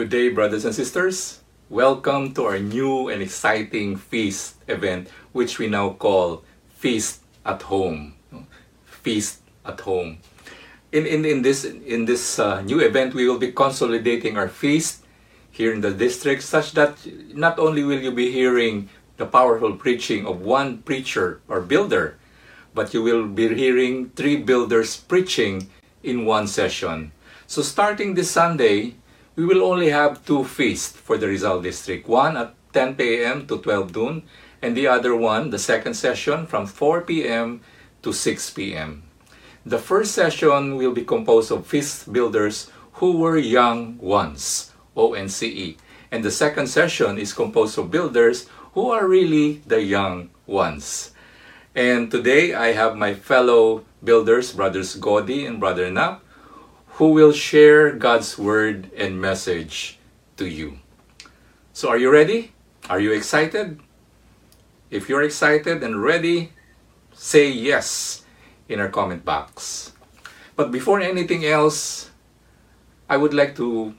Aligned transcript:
Good 0.00 0.08
day, 0.08 0.28
brothers 0.30 0.64
and 0.64 0.74
sisters. 0.74 1.44
Welcome 1.68 2.32
to 2.32 2.44
our 2.44 2.58
new 2.58 3.10
and 3.10 3.20
exciting 3.20 4.00
feast 4.00 4.56
event, 4.66 5.10
which 5.32 5.58
we 5.58 5.68
now 5.68 5.90
call 5.90 6.42
Feast 6.72 7.20
at 7.44 7.60
Home. 7.68 8.16
Feast 8.86 9.42
at 9.62 9.78
Home. 9.80 10.16
In, 10.90 11.04
in, 11.04 11.26
in 11.26 11.42
this, 11.42 11.66
in 11.66 12.06
this 12.06 12.38
uh, 12.38 12.62
new 12.62 12.80
event, 12.80 13.12
we 13.12 13.28
will 13.28 13.36
be 13.36 13.52
consolidating 13.52 14.38
our 14.38 14.48
feast 14.48 15.04
here 15.50 15.70
in 15.70 15.82
the 15.82 15.92
district, 15.92 16.44
such 16.44 16.72
that 16.72 16.96
not 17.36 17.58
only 17.58 17.84
will 17.84 18.00
you 18.00 18.10
be 18.10 18.32
hearing 18.32 18.88
the 19.18 19.26
powerful 19.26 19.76
preaching 19.76 20.24
of 20.24 20.40
one 20.40 20.78
preacher 20.78 21.42
or 21.46 21.60
builder, 21.60 22.16
but 22.72 22.94
you 22.94 23.02
will 23.02 23.26
be 23.26 23.54
hearing 23.54 24.08
three 24.16 24.38
builders 24.38 24.96
preaching 24.96 25.68
in 26.02 26.24
one 26.24 26.46
session. 26.46 27.12
So 27.46 27.60
starting 27.60 28.14
this 28.14 28.30
Sunday, 28.30 28.94
we 29.40 29.46
will 29.46 29.64
only 29.64 29.88
have 29.88 30.22
two 30.26 30.44
feasts 30.44 30.92
for 30.92 31.16
the 31.16 31.26
Rizal 31.26 31.62
District. 31.62 32.06
One 32.06 32.36
at 32.36 32.52
10 32.74 32.96
p.m. 32.96 33.46
to 33.46 33.56
12 33.56 33.96
noon, 33.96 34.22
and 34.60 34.76
the 34.76 34.86
other 34.86 35.16
one, 35.16 35.48
the 35.48 35.58
second 35.58 35.94
session, 35.94 36.46
from 36.46 36.66
4 36.66 37.00
p.m. 37.08 37.62
to 38.02 38.12
6 38.12 38.50
p.m. 38.50 39.02
The 39.64 39.78
first 39.78 40.12
session 40.12 40.76
will 40.76 40.92
be 40.92 41.06
composed 41.06 41.50
of 41.50 41.66
feast 41.66 42.12
builders 42.12 42.70
who 43.00 43.16
were 43.16 43.38
young 43.38 43.96
once, 43.96 44.74
ONCE. 44.94 45.76
And 46.12 46.22
the 46.22 46.30
second 46.30 46.66
session 46.66 47.16
is 47.16 47.32
composed 47.32 47.78
of 47.78 47.90
builders 47.90 48.46
who 48.74 48.90
are 48.90 49.08
really 49.08 49.62
the 49.66 49.80
young 49.80 50.28
ones. 50.46 51.12
And 51.74 52.10
today 52.10 52.52
I 52.52 52.72
have 52.72 52.94
my 52.94 53.14
fellow 53.14 53.86
builders, 54.04 54.52
brothers 54.52 54.96
Godi 54.96 55.46
and 55.46 55.58
brother 55.58 55.90
Nap, 55.90 56.20
who 57.00 57.16
will 57.16 57.32
share 57.32 57.96
God's 57.96 58.36
word 58.36 58.92
and 58.92 59.16
message 59.16 59.96
to 60.36 60.44
you. 60.44 60.76
So 61.72 61.88
are 61.88 61.96
you 61.96 62.12
ready? 62.12 62.52
Are 62.92 63.00
you 63.00 63.16
excited? 63.16 63.80
If 64.92 65.08
you're 65.08 65.24
excited 65.24 65.80
and 65.80 66.04
ready, 66.04 66.52
say 67.16 67.48
yes 67.48 68.20
in 68.68 68.84
our 68.84 68.92
comment 68.92 69.24
box. 69.24 69.96
But 70.60 70.68
before 70.68 71.00
anything 71.00 71.48
else, 71.48 72.12
I 73.08 73.16
would 73.16 73.32
like 73.32 73.56
to 73.56 73.96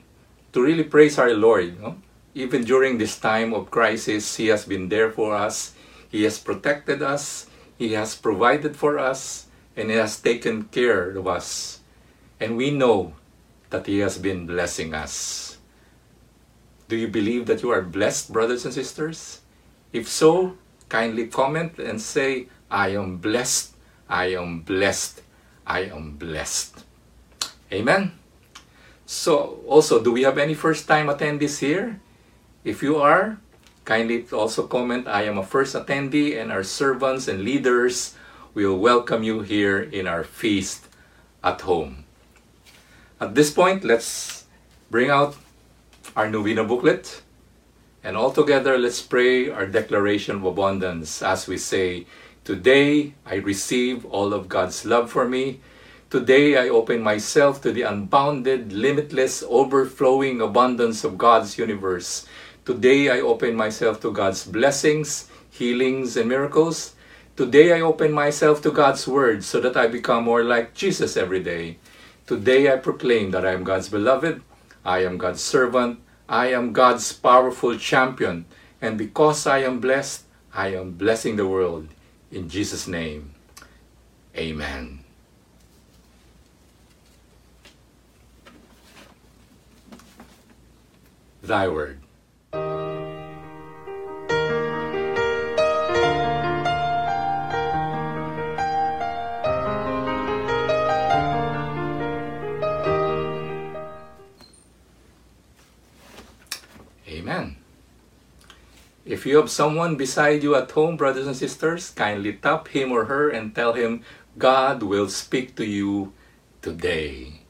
to 0.54 0.62
really 0.62 0.86
praise 0.86 1.18
our 1.18 1.34
Lord. 1.34 1.82
No? 1.82 1.98
Even 2.38 2.62
during 2.62 3.02
this 3.02 3.18
time 3.18 3.50
of 3.50 3.74
crisis, 3.74 4.38
He 4.38 4.46
has 4.54 4.62
been 4.62 4.86
there 4.86 5.10
for 5.10 5.34
us. 5.34 5.74
He 6.06 6.22
has 6.22 6.38
protected 6.38 7.02
us. 7.02 7.50
He 7.74 7.98
has 7.98 8.14
provided 8.14 8.78
for 8.78 9.02
us. 9.02 9.50
And 9.74 9.90
He 9.90 9.98
has 9.98 10.22
taken 10.22 10.70
care 10.70 11.18
of 11.18 11.26
us. 11.26 11.81
And 12.42 12.58
we 12.58 12.74
know 12.74 13.14
that 13.70 13.86
He 13.86 14.02
has 14.02 14.18
been 14.18 14.50
blessing 14.50 14.98
us. 14.98 15.58
Do 16.88 16.96
you 16.98 17.06
believe 17.06 17.46
that 17.46 17.62
you 17.62 17.70
are 17.70 17.86
blessed, 17.86 18.34
brothers 18.34 18.64
and 18.66 18.74
sisters? 18.74 19.46
If 19.92 20.10
so, 20.10 20.58
kindly 20.88 21.30
comment 21.30 21.78
and 21.78 22.02
say, 22.02 22.50
I 22.68 22.98
am 22.98 23.22
blessed, 23.22 23.78
I 24.08 24.34
am 24.34 24.66
blessed, 24.66 25.22
I 25.64 25.86
am 25.86 26.18
blessed. 26.18 26.82
Amen. 27.70 28.18
So, 29.06 29.62
also, 29.68 30.02
do 30.02 30.10
we 30.10 30.26
have 30.26 30.36
any 30.36 30.54
first 30.54 30.88
time 30.88 31.06
attendees 31.06 31.62
here? 31.62 32.02
If 32.64 32.82
you 32.82 32.98
are, 32.98 33.38
kindly 33.84 34.26
also 34.32 34.66
comment, 34.66 35.06
I 35.06 35.30
am 35.30 35.38
a 35.38 35.46
first 35.46 35.76
attendee, 35.76 36.34
and 36.34 36.50
our 36.50 36.64
servants 36.64 37.28
and 37.28 37.46
leaders 37.46 38.18
will 38.52 38.76
welcome 38.76 39.22
you 39.22 39.42
here 39.42 39.78
in 39.78 40.08
our 40.08 40.24
feast 40.24 40.88
at 41.44 41.60
home. 41.60 42.02
At 43.22 43.36
this 43.36 43.52
point, 43.52 43.84
let's 43.84 44.46
bring 44.90 45.08
out 45.08 45.36
our 46.16 46.28
Novena 46.28 46.64
booklet. 46.64 47.22
And 48.02 48.16
all 48.16 48.32
together, 48.32 48.76
let's 48.76 49.00
pray 49.00 49.48
our 49.48 49.64
declaration 49.64 50.42
of 50.42 50.44
abundance 50.44 51.22
as 51.22 51.46
we 51.46 51.56
say, 51.56 52.06
Today 52.42 53.14
I 53.24 53.36
receive 53.36 54.04
all 54.06 54.34
of 54.34 54.48
God's 54.48 54.84
love 54.84 55.08
for 55.08 55.28
me. 55.28 55.60
Today 56.10 56.58
I 56.58 56.68
open 56.68 57.00
myself 57.00 57.62
to 57.62 57.70
the 57.70 57.82
unbounded, 57.82 58.72
limitless, 58.72 59.44
overflowing 59.46 60.40
abundance 60.40 61.04
of 61.04 61.16
God's 61.16 61.56
universe. 61.56 62.26
Today 62.64 63.08
I 63.08 63.20
open 63.20 63.54
myself 63.54 64.00
to 64.00 64.10
God's 64.10 64.44
blessings, 64.44 65.30
healings, 65.48 66.16
and 66.16 66.28
miracles. 66.28 66.96
Today 67.36 67.70
I 67.72 67.82
open 67.82 68.10
myself 68.10 68.60
to 68.62 68.72
God's 68.72 69.06
word 69.06 69.44
so 69.44 69.60
that 69.60 69.76
I 69.76 69.86
become 69.86 70.24
more 70.24 70.42
like 70.42 70.74
Jesus 70.74 71.16
every 71.16 71.38
day. 71.38 71.78
Today 72.32 72.72
I 72.72 72.78
proclaim 72.78 73.30
that 73.32 73.44
I 73.44 73.52
am 73.52 73.62
God's 73.62 73.90
beloved, 73.90 74.40
I 74.86 75.04
am 75.04 75.18
God's 75.18 75.42
servant, 75.42 76.00
I 76.26 76.46
am 76.46 76.72
God's 76.72 77.12
powerful 77.12 77.76
champion, 77.76 78.46
and 78.80 78.96
because 78.96 79.46
I 79.46 79.58
am 79.58 79.80
blessed, 79.80 80.24
I 80.54 80.68
am 80.68 80.92
blessing 80.92 81.36
the 81.36 81.46
world. 81.46 81.88
In 82.30 82.48
Jesus' 82.48 82.88
name, 82.88 83.34
Amen. 84.34 85.04
Thy 91.42 91.68
word. 91.68 92.01
If 109.12 109.28
you 109.28 109.36
have 109.36 109.52
someone 109.52 110.00
beside 110.00 110.40
you 110.40 110.56
at 110.56 110.72
home, 110.72 110.96
brothers 110.96 111.26
and 111.26 111.36
sisters, 111.36 111.92
kindly 111.92 112.32
tap 112.32 112.72
him 112.72 112.88
or 112.88 113.12
her 113.12 113.28
and 113.28 113.52
tell 113.52 113.76
him, 113.76 114.08
God 114.40 114.82
will 114.82 115.12
speak 115.12 115.52
to 115.60 115.68
you 115.68 116.16
today. 116.64 117.44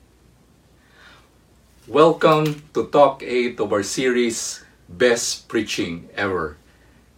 Welcome 1.86 2.66
to 2.74 2.90
Talk 2.90 3.22
8 3.22 3.62
of 3.62 3.70
our 3.70 3.86
series, 3.86 4.66
Best 4.88 5.46
Preaching 5.46 6.10
Ever. 6.18 6.58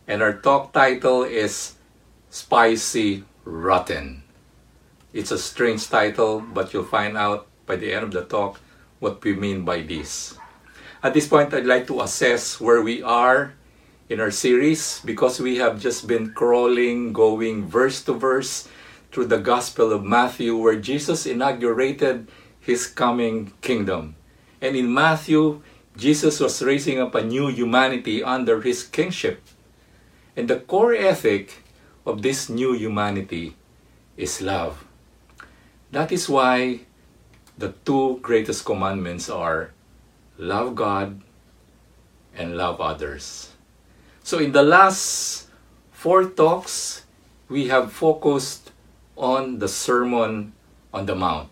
And 0.04 0.20
our 0.20 0.36
talk 0.36 0.76
title 0.76 1.24
is 1.24 1.80
Spicy 2.28 3.24
Rotten. 3.48 4.28
It's 5.16 5.32
a 5.32 5.40
strange 5.40 5.88
title, 5.88 6.44
but 6.44 6.76
you'll 6.76 6.84
find 6.84 7.16
out 7.16 7.48
by 7.64 7.80
the 7.80 7.96
end 7.96 8.04
of 8.04 8.12
the 8.12 8.28
talk 8.28 8.60
what 9.00 9.24
we 9.24 9.32
mean 9.32 9.64
by 9.64 9.80
this. 9.80 10.36
At 11.02 11.14
this 11.14 11.32
point, 11.32 11.54
I'd 11.54 11.64
like 11.64 11.86
to 11.86 12.04
assess 12.04 12.60
where 12.60 12.84
we 12.84 13.00
are 13.00 13.56
in 14.08 14.20
our 14.20 14.30
series 14.30 15.00
because 15.04 15.40
we 15.40 15.56
have 15.56 15.80
just 15.80 16.06
been 16.06 16.32
crawling, 16.32 17.12
going 17.12 17.66
verse 17.66 18.02
to 18.04 18.12
verse 18.12 18.68
through 19.10 19.26
the 19.26 19.38
Gospel 19.38 19.92
of 19.92 20.04
Matthew, 20.04 20.56
where 20.56 20.76
Jesus 20.76 21.24
inaugurated 21.24 22.28
his 22.60 22.86
coming 22.86 23.52
kingdom. 23.62 24.16
And 24.60 24.76
in 24.76 24.92
Matthew, 24.92 25.62
Jesus 25.96 26.40
was 26.40 26.62
raising 26.62 27.00
up 27.00 27.14
a 27.14 27.24
new 27.24 27.48
humanity 27.48 28.22
under 28.22 28.60
his 28.60 28.82
kingship. 28.82 29.40
And 30.36 30.48
the 30.48 30.58
core 30.58 30.94
ethic 30.94 31.62
of 32.04 32.22
this 32.22 32.48
new 32.48 32.74
humanity 32.74 33.54
is 34.16 34.42
love. 34.42 34.84
That 35.92 36.10
is 36.10 36.28
why 36.28 36.80
the 37.56 37.72
two 37.86 38.18
greatest 38.20 38.64
commandments 38.64 39.30
are 39.30 39.70
love 40.36 40.74
God 40.74 41.22
and 42.34 42.56
love 42.56 42.80
others. 42.80 43.53
So, 44.24 44.38
in 44.38 44.52
the 44.52 44.62
last 44.62 45.48
four 45.92 46.24
talks, 46.24 47.04
we 47.50 47.68
have 47.68 47.92
focused 47.92 48.72
on 49.18 49.58
the 49.58 49.68
Sermon 49.68 50.54
on 50.94 51.04
the 51.04 51.14
Mount, 51.14 51.50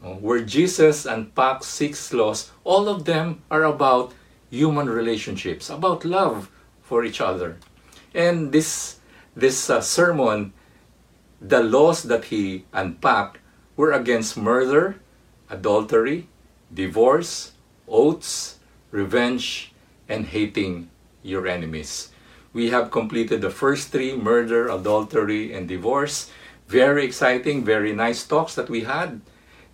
where 0.00 0.38
Jesus 0.38 1.04
unpacks 1.04 1.66
six 1.66 2.12
laws. 2.12 2.52
All 2.62 2.88
of 2.88 3.06
them 3.06 3.42
are 3.50 3.64
about 3.64 4.14
human 4.48 4.88
relationships, 4.88 5.68
about 5.68 6.04
love 6.04 6.48
for 6.80 7.04
each 7.04 7.20
other. 7.20 7.58
And 8.14 8.52
this, 8.52 9.00
this 9.34 9.68
uh, 9.68 9.80
sermon, 9.80 10.52
the 11.40 11.64
laws 11.64 12.04
that 12.04 12.26
he 12.26 12.66
unpacked 12.72 13.38
were 13.74 13.90
against 13.90 14.36
murder, 14.36 15.00
adultery, 15.50 16.28
divorce, 16.72 17.50
oaths, 17.88 18.60
revenge, 18.92 19.72
and 20.08 20.26
hating 20.26 20.90
your 21.22 21.46
enemies. 21.46 22.10
We 22.52 22.70
have 22.70 22.90
completed 22.90 23.40
the 23.40 23.50
first 23.50 23.88
three 23.88 24.16
murder, 24.16 24.68
adultery, 24.68 25.52
and 25.52 25.68
divorce. 25.68 26.30
Very 26.66 27.04
exciting, 27.04 27.64
very 27.64 27.94
nice 27.94 28.26
talks 28.26 28.54
that 28.54 28.70
we 28.70 28.82
had. 28.84 29.20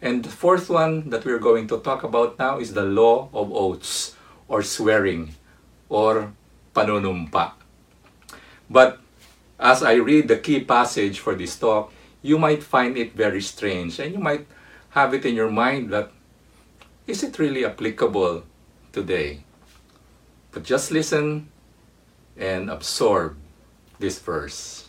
And 0.02 0.23
the 0.23 0.29
fourth 0.29 0.69
one 0.69 1.11
that 1.11 1.25
we're 1.25 1.38
going 1.38 1.67
to 1.69 1.81
talk 1.81 2.02
about 2.02 2.38
now 2.38 2.58
is 2.58 2.75
the 2.75 2.85
law 2.85 3.29
of 3.32 3.52
oaths 3.52 4.17
or 4.49 4.62
swearing 4.62 5.35
or 5.88 6.32
panunumpa. 6.75 7.52
But 8.69 9.00
as 9.58 9.82
I 9.82 9.94
read 9.94 10.29
the 10.29 10.37
key 10.37 10.61
passage 10.61 11.20
for 11.20 11.35
this 11.35 11.56
talk, 11.56 11.93
you 12.23 12.38
might 12.38 12.62
find 12.62 12.96
it 12.96 13.14
very 13.14 13.41
strange 13.41 13.99
and 13.99 14.12
you 14.12 14.19
might 14.19 14.46
have 14.91 15.14
it 15.14 15.25
in 15.25 15.35
your 15.35 15.50
mind 15.50 15.91
that 15.91 16.11
is 17.06 17.23
it 17.23 17.38
really 17.38 17.64
applicable 17.64 18.44
today. 18.93 19.44
But 20.54 20.62
just 20.62 20.92
listen 20.92 21.50
and 22.38 22.70
absorb 22.70 23.36
this 23.98 24.20
verse. 24.20 24.88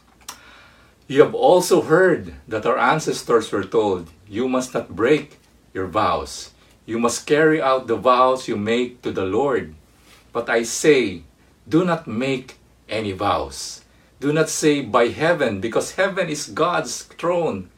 You 1.07 1.21
have 1.21 1.33
also 1.33 1.81
heard 1.81 2.33
that 2.47 2.65
our 2.65 2.77
ancestors 2.77 3.51
were 3.51 3.63
told, 3.65 4.09
You 4.29 4.47
must 4.47 4.73
not 4.73 4.95
break 4.95 5.37
your 5.73 5.87
vows. 5.87 6.51
You 6.85 6.99
must 6.99 7.25
carry 7.25 7.59
out 7.59 7.87
the 7.87 7.97
vows 7.97 8.47
you 8.47 8.55
make 8.57 9.01
to 9.01 9.11
the 9.11 9.25
Lord. 9.25 9.73
But 10.31 10.49
I 10.49 10.61
say, 10.61 11.23
do 11.67 11.83
not 11.83 12.05
make 12.05 12.57
any 12.87 13.11
vows. 13.11 13.81
Do 14.19 14.31
not 14.31 14.49
say 14.49 14.81
by 14.81 15.07
heaven, 15.07 15.61
because 15.61 15.97
heaven 15.97 16.29
is 16.29 16.45
God's 16.45 17.03
throne. 17.03 17.69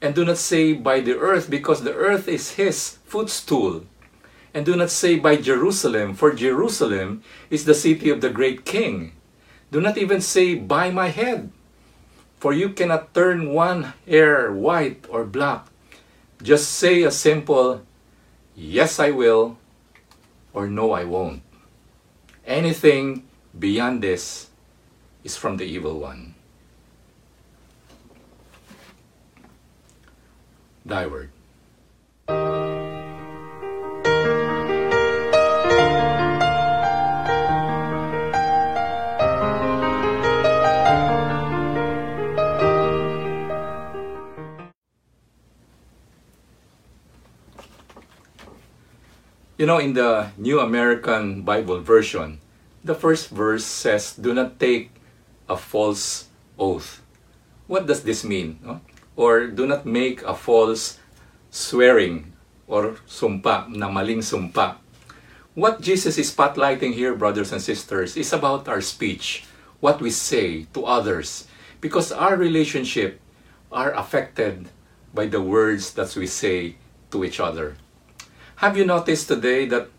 And 0.00 0.14
do 0.14 0.24
not 0.24 0.38
say 0.38 0.72
by 0.72 1.00
the 1.00 1.18
earth, 1.18 1.50
because 1.50 1.82
the 1.82 1.94
earth 1.94 2.28
is 2.28 2.52
his 2.52 2.98
footstool. 3.04 3.86
And 4.54 4.64
do 4.64 4.76
not 4.76 4.90
say 4.90 5.18
by 5.18 5.36
Jerusalem, 5.36 6.14
for 6.14 6.32
Jerusalem 6.32 7.26
is 7.50 7.66
the 7.66 7.74
city 7.74 8.08
of 8.08 8.22
the 8.22 8.30
great 8.30 8.64
king. 8.64 9.12
Do 9.74 9.80
not 9.80 9.98
even 9.98 10.22
say 10.22 10.54
by 10.54 10.94
my 10.94 11.08
head, 11.10 11.50
for 12.38 12.54
you 12.54 12.70
cannot 12.70 13.12
turn 13.12 13.50
one 13.50 13.92
hair 14.06 14.52
white 14.54 15.06
or 15.10 15.26
black. 15.26 15.66
Just 16.40 16.70
say 16.70 17.02
a 17.02 17.10
simple, 17.10 17.82
yes, 18.54 19.00
I 19.00 19.10
will, 19.10 19.58
or 20.54 20.68
no, 20.68 20.92
I 20.92 21.02
won't. 21.02 21.42
Anything 22.46 23.26
beyond 23.58 24.02
this 24.02 24.50
is 25.24 25.34
from 25.34 25.56
the 25.56 25.64
evil 25.64 25.98
one. 25.98 26.36
Thy 30.86 31.06
word. 31.06 31.33
You 49.54 49.66
know, 49.66 49.78
in 49.78 49.94
the 49.94 50.34
New 50.36 50.58
American 50.58 51.42
Bible 51.42 51.78
version, 51.78 52.42
the 52.82 52.94
first 52.94 53.30
verse 53.30 53.62
says, 53.62 54.10
Do 54.10 54.34
not 54.34 54.58
take 54.58 54.90
a 55.48 55.56
false 55.56 56.26
oath. 56.58 57.00
What 57.68 57.86
does 57.86 58.02
this 58.02 58.24
mean? 58.24 58.58
Or 59.14 59.46
do 59.46 59.64
not 59.64 59.86
make 59.86 60.26
a 60.26 60.34
false 60.34 60.98
swearing 61.54 62.34
or 62.66 62.98
sumpa, 63.06 63.70
na 63.70 63.86
maling 63.86 64.26
sumpa. 64.26 64.74
What 65.54 65.80
Jesus 65.80 66.18
is 66.18 66.34
spotlighting 66.34 66.94
here, 66.94 67.14
brothers 67.14 67.52
and 67.52 67.62
sisters, 67.62 68.16
is 68.16 68.32
about 68.32 68.66
our 68.66 68.80
speech, 68.80 69.44
what 69.78 70.02
we 70.02 70.10
say 70.10 70.66
to 70.74 70.84
others, 70.84 71.46
because 71.80 72.10
our 72.10 72.34
relationship 72.34 73.20
are 73.70 73.94
affected 73.94 74.66
by 75.14 75.26
the 75.26 75.40
words 75.40 75.94
that 75.94 76.10
we 76.16 76.26
say 76.26 76.74
to 77.12 77.22
each 77.22 77.38
other. 77.38 77.76
Have 78.54 78.78
you 78.78 78.86
noticed 78.86 79.26
today 79.26 79.66
that 79.66 79.90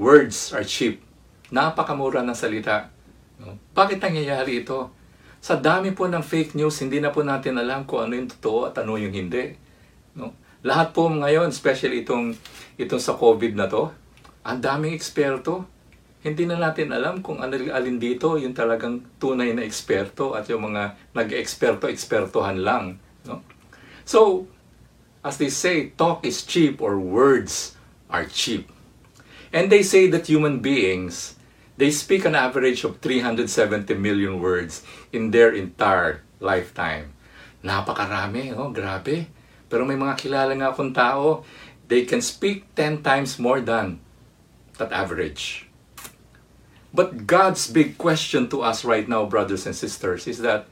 words 0.00 0.56
are 0.56 0.64
cheap? 0.64 1.04
Napakamura 1.52 2.24
ng 2.24 2.32
salita. 2.32 2.88
Bakit 3.76 4.00
nangyayari 4.00 4.64
ito? 4.64 4.88
Sa 5.36 5.60
dami 5.60 5.92
po 5.92 6.08
ng 6.08 6.24
fake 6.24 6.56
news, 6.56 6.80
hindi 6.80 6.96
na 6.96 7.12
po 7.12 7.20
natin 7.20 7.60
alam 7.60 7.84
kung 7.84 8.00
ano 8.00 8.16
yung 8.16 8.32
totoo 8.32 8.72
at 8.72 8.80
ano 8.80 8.96
yung 8.96 9.12
hindi. 9.12 9.52
No? 10.16 10.32
Lahat 10.64 10.96
po 10.96 11.12
ngayon, 11.12 11.52
especially 11.52 12.00
itong, 12.00 12.32
itong 12.80 13.04
sa 13.04 13.20
COVID 13.20 13.52
na 13.52 13.68
to, 13.68 13.92
ang 14.48 14.64
daming 14.64 14.96
eksperto. 14.96 15.68
Hindi 16.24 16.48
na 16.48 16.56
natin 16.56 16.96
alam 16.96 17.20
kung 17.20 17.44
ano, 17.44 17.52
alin 17.52 18.00
dito 18.00 18.40
yung 18.40 18.56
talagang 18.56 19.04
tunay 19.20 19.52
na 19.52 19.60
eksperto 19.60 20.32
at 20.32 20.48
yung 20.48 20.72
mga 20.72 21.12
nag-eksperto-ekspertohan 21.12 22.64
lang. 22.64 22.96
No? 23.28 23.44
So, 24.08 24.48
as 25.20 25.36
they 25.36 25.52
say, 25.52 25.92
talk 26.00 26.24
is 26.24 26.48
cheap 26.48 26.80
or 26.80 26.96
words 26.96 27.76
are 28.10 28.26
cheap. 28.26 28.70
And 29.52 29.70
they 29.70 29.82
say 29.82 30.06
that 30.10 30.26
human 30.26 30.60
beings 30.60 31.40
They 31.80 31.88
speak 31.88 32.28
an 32.28 32.36
average 32.36 32.84
of 32.84 33.00
370 33.00 33.96
million 33.96 34.36
words 34.36 34.84
in 35.16 35.32
their 35.32 35.48
entire 35.48 36.20
lifetime. 36.36 37.16
Napakarami, 37.64 38.52
oh, 38.52 38.68
grabe. 38.68 39.32
Pero 39.72 39.88
may 39.88 39.96
mga 39.96 40.20
kilala 40.20 40.52
nga 40.60 40.76
akong 40.76 40.92
tao, 40.92 41.40
they 41.88 42.04
can 42.04 42.20
speak 42.20 42.68
10 42.76 43.00
times 43.00 43.40
more 43.40 43.64
than 43.64 43.96
that 44.76 44.92
average. 44.92 45.72
But 46.92 47.24
God's 47.24 47.64
big 47.72 47.96
question 47.96 48.52
to 48.52 48.60
us 48.60 48.84
right 48.84 49.08
now, 49.08 49.24
brothers 49.24 49.64
and 49.64 49.72
sisters, 49.72 50.28
is 50.28 50.44
that 50.44 50.68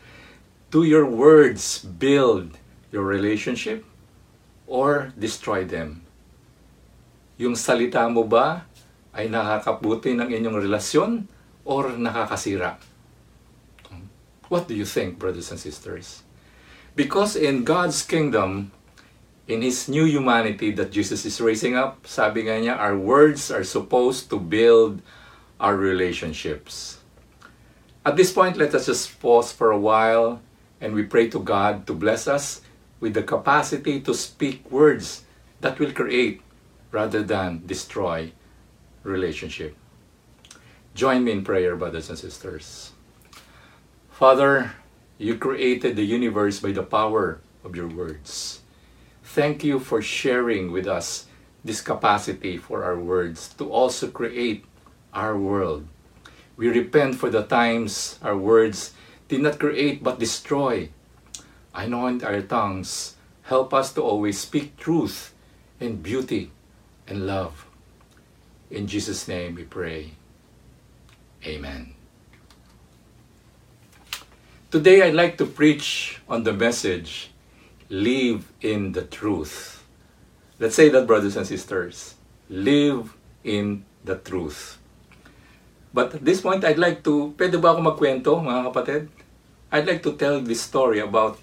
do 0.68 0.84
your 0.84 1.08
words 1.08 1.80
build 1.80 2.60
your 2.92 3.08
relationship 3.08 3.80
or 4.68 5.16
destroy 5.16 5.64
them? 5.64 6.04
Yung 7.38 7.54
salita 7.54 8.02
mo 8.10 8.26
ba 8.26 8.66
ay 9.14 9.30
nakakabuti 9.30 10.12
ng 10.18 10.26
inyong 10.26 10.58
relasyon 10.58 11.10
or 11.62 11.94
nakakasira? 11.94 12.82
What 14.50 14.66
do 14.66 14.74
you 14.74 14.88
think, 14.88 15.22
brothers 15.22 15.54
and 15.54 15.60
sisters? 15.60 16.26
Because 16.98 17.36
in 17.36 17.62
God's 17.62 18.02
kingdom, 18.02 18.72
in 19.46 19.62
His 19.62 19.88
new 19.88 20.04
humanity 20.04 20.72
that 20.72 20.90
Jesus 20.90 21.22
is 21.22 21.38
raising 21.38 21.76
up, 21.76 22.08
sabi 22.10 22.48
nga 22.48 22.58
niya, 22.58 22.74
our 22.74 22.96
words 22.96 23.54
are 23.54 23.62
supposed 23.62 24.32
to 24.34 24.40
build 24.40 24.98
our 25.60 25.76
relationships. 25.76 26.98
At 28.02 28.16
this 28.16 28.32
point, 28.32 28.56
let 28.56 28.74
us 28.74 28.86
just 28.86 29.20
pause 29.20 29.52
for 29.52 29.70
a 29.70 29.78
while 29.78 30.40
and 30.80 30.94
we 30.94 31.04
pray 31.04 31.28
to 31.28 31.38
God 31.38 31.86
to 31.86 31.94
bless 31.94 32.26
us 32.26 32.62
with 32.98 33.14
the 33.14 33.22
capacity 33.22 34.00
to 34.00 34.14
speak 34.14 34.64
words 34.70 35.28
that 35.60 35.78
will 35.78 35.92
create 35.92 36.40
rather 36.90 37.22
than 37.22 37.62
destroy 37.66 38.32
relationship. 39.02 39.76
Join 40.94 41.24
me 41.24 41.32
in 41.32 41.44
prayer, 41.44 41.76
brothers 41.76 42.08
and 42.08 42.18
sisters. 42.18 42.92
Father, 44.10 44.72
you 45.18 45.36
created 45.36 45.96
the 45.96 46.04
universe 46.04 46.60
by 46.60 46.72
the 46.72 46.82
power 46.82 47.40
of 47.64 47.76
your 47.76 47.88
words. 47.88 48.60
Thank 49.22 49.62
you 49.62 49.78
for 49.78 50.02
sharing 50.02 50.72
with 50.72 50.86
us 50.86 51.26
this 51.64 51.80
capacity 51.80 52.56
for 52.56 52.84
our 52.84 52.98
words 52.98 53.54
to 53.58 53.70
also 53.70 54.08
create 54.08 54.64
our 55.12 55.36
world. 55.36 55.86
We 56.56 56.68
repent 56.68 57.14
for 57.14 57.30
the 57.30 57.44
times 57.44 58.18
our 58.22 58.36
words 58.36 58.94
did 59.28 59.42
not 59.42 59.60
create 59.60 60.02
but 60.02 60.18
destroy. 60.18 60.90
Anoint 61.74 62.24
our 62.24 62.42
tongues. 62.42 63.14
Help 63.42 63.72
us 63.72 63.92
to 63.94 64.02
always 64.02 64.38
speak 64.38 64.76
truth 64.76 65.32
and 65.78 66.02
beauty 66.02 66.50
and 67.08 67.26
love. 67.26 67.66
In 68.70 68.86
Jesus' 68.86 69.26
name 69.26 69.56
we 69.56 69.64
pray. 69.64 70.12
Amen. 71.44 71.94
Today 74.70 75.02
I'd 75.02 75.14
like 75.14 75.38
to 75.38 75.46
preach 75.46 76.20
on 76.28 76.44
the 76.44 76.52
message 76.52 77.32
Live 77.88 78.52
in 78.60 78.92
the 78.92 79.00
truth. 79.00 79.82
Let's 80.60 80.76
say 80.76 80.90
that, 80.90 81.06
brothers 81.06 81.36
and 81.40 81.46
sisters. 81.46 82.16
Live 82.50 83.16
in 83.44 83.84
the 84.04 84.16
truth. 84.16 84.76
But 85.94 86.16
at 86.16 86.24
this 86.24 86.42
point, 86.42 86.68
I'd 86.68 86.76
like 86.76 87.00
to, 87.04 87.32
pwede 87.40 87.56
ba 87.56 87.72
ako 87.72 87.80
magkwento, 87.80 88.36
mga 88.44 88.68
kapatid? 88.68 89.08
I'd 89.72 89.88
like 89.88 90.04
to 90.04 90.12
tell 90.20 90.44
this 90.44 90.60
story 90.60 91.00
about 91.00 91.40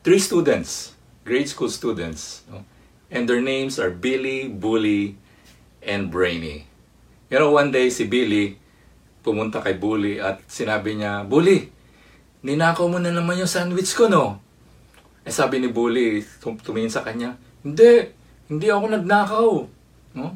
three 0.00 0.18
students, 0.18 0.96
grade 1.28 1.48
school 1.48 1.68
students. 1.68 2.40
And 3.12 3.28
their 3.28 3.44
names 3.44 3.76
are 3.76 3.92
Billy, 3.92 4.48
Bully, 4.48 5.20
and 5.84 6.08
brainy. 6.08 6.64
You 7.28 7.38
know, 7.38 7.52
one 7.52 7.68
day 7.68 7.92
si 7.92 8.08
Billy 8.08 8.56
pumunta 9.22 9.62
kay 9.62 9.78
Bully 9.78 10.18
at 10.18 10.42
sinabi 10.50 10.98
niya, 10.98 11.22
Bully, 11.22 11.70
ninakaw 12.42 12.90
mo 12.90 12.98
na 12.98 13.14
naman 13.14 13.38
yung 13.38 13.50
sandwich 13.50 13.94
ko, 13.94 14.10
no? 14.10 14.42
Eh 15.22 15.30
sabi 15.30 15.62
ni 15.62 15.70
Bully, 15.70 16.26
tum- 16.42 16.58
tumingin 16.58 16.90
sa 16.90 17.06
kanya, 17.06 17.38
hindi, 17.62 18.10
hindi 18.50 18.66
ako 18.66 18.86
nagnakaw. 18.90 19.50
No? 20.18 20.26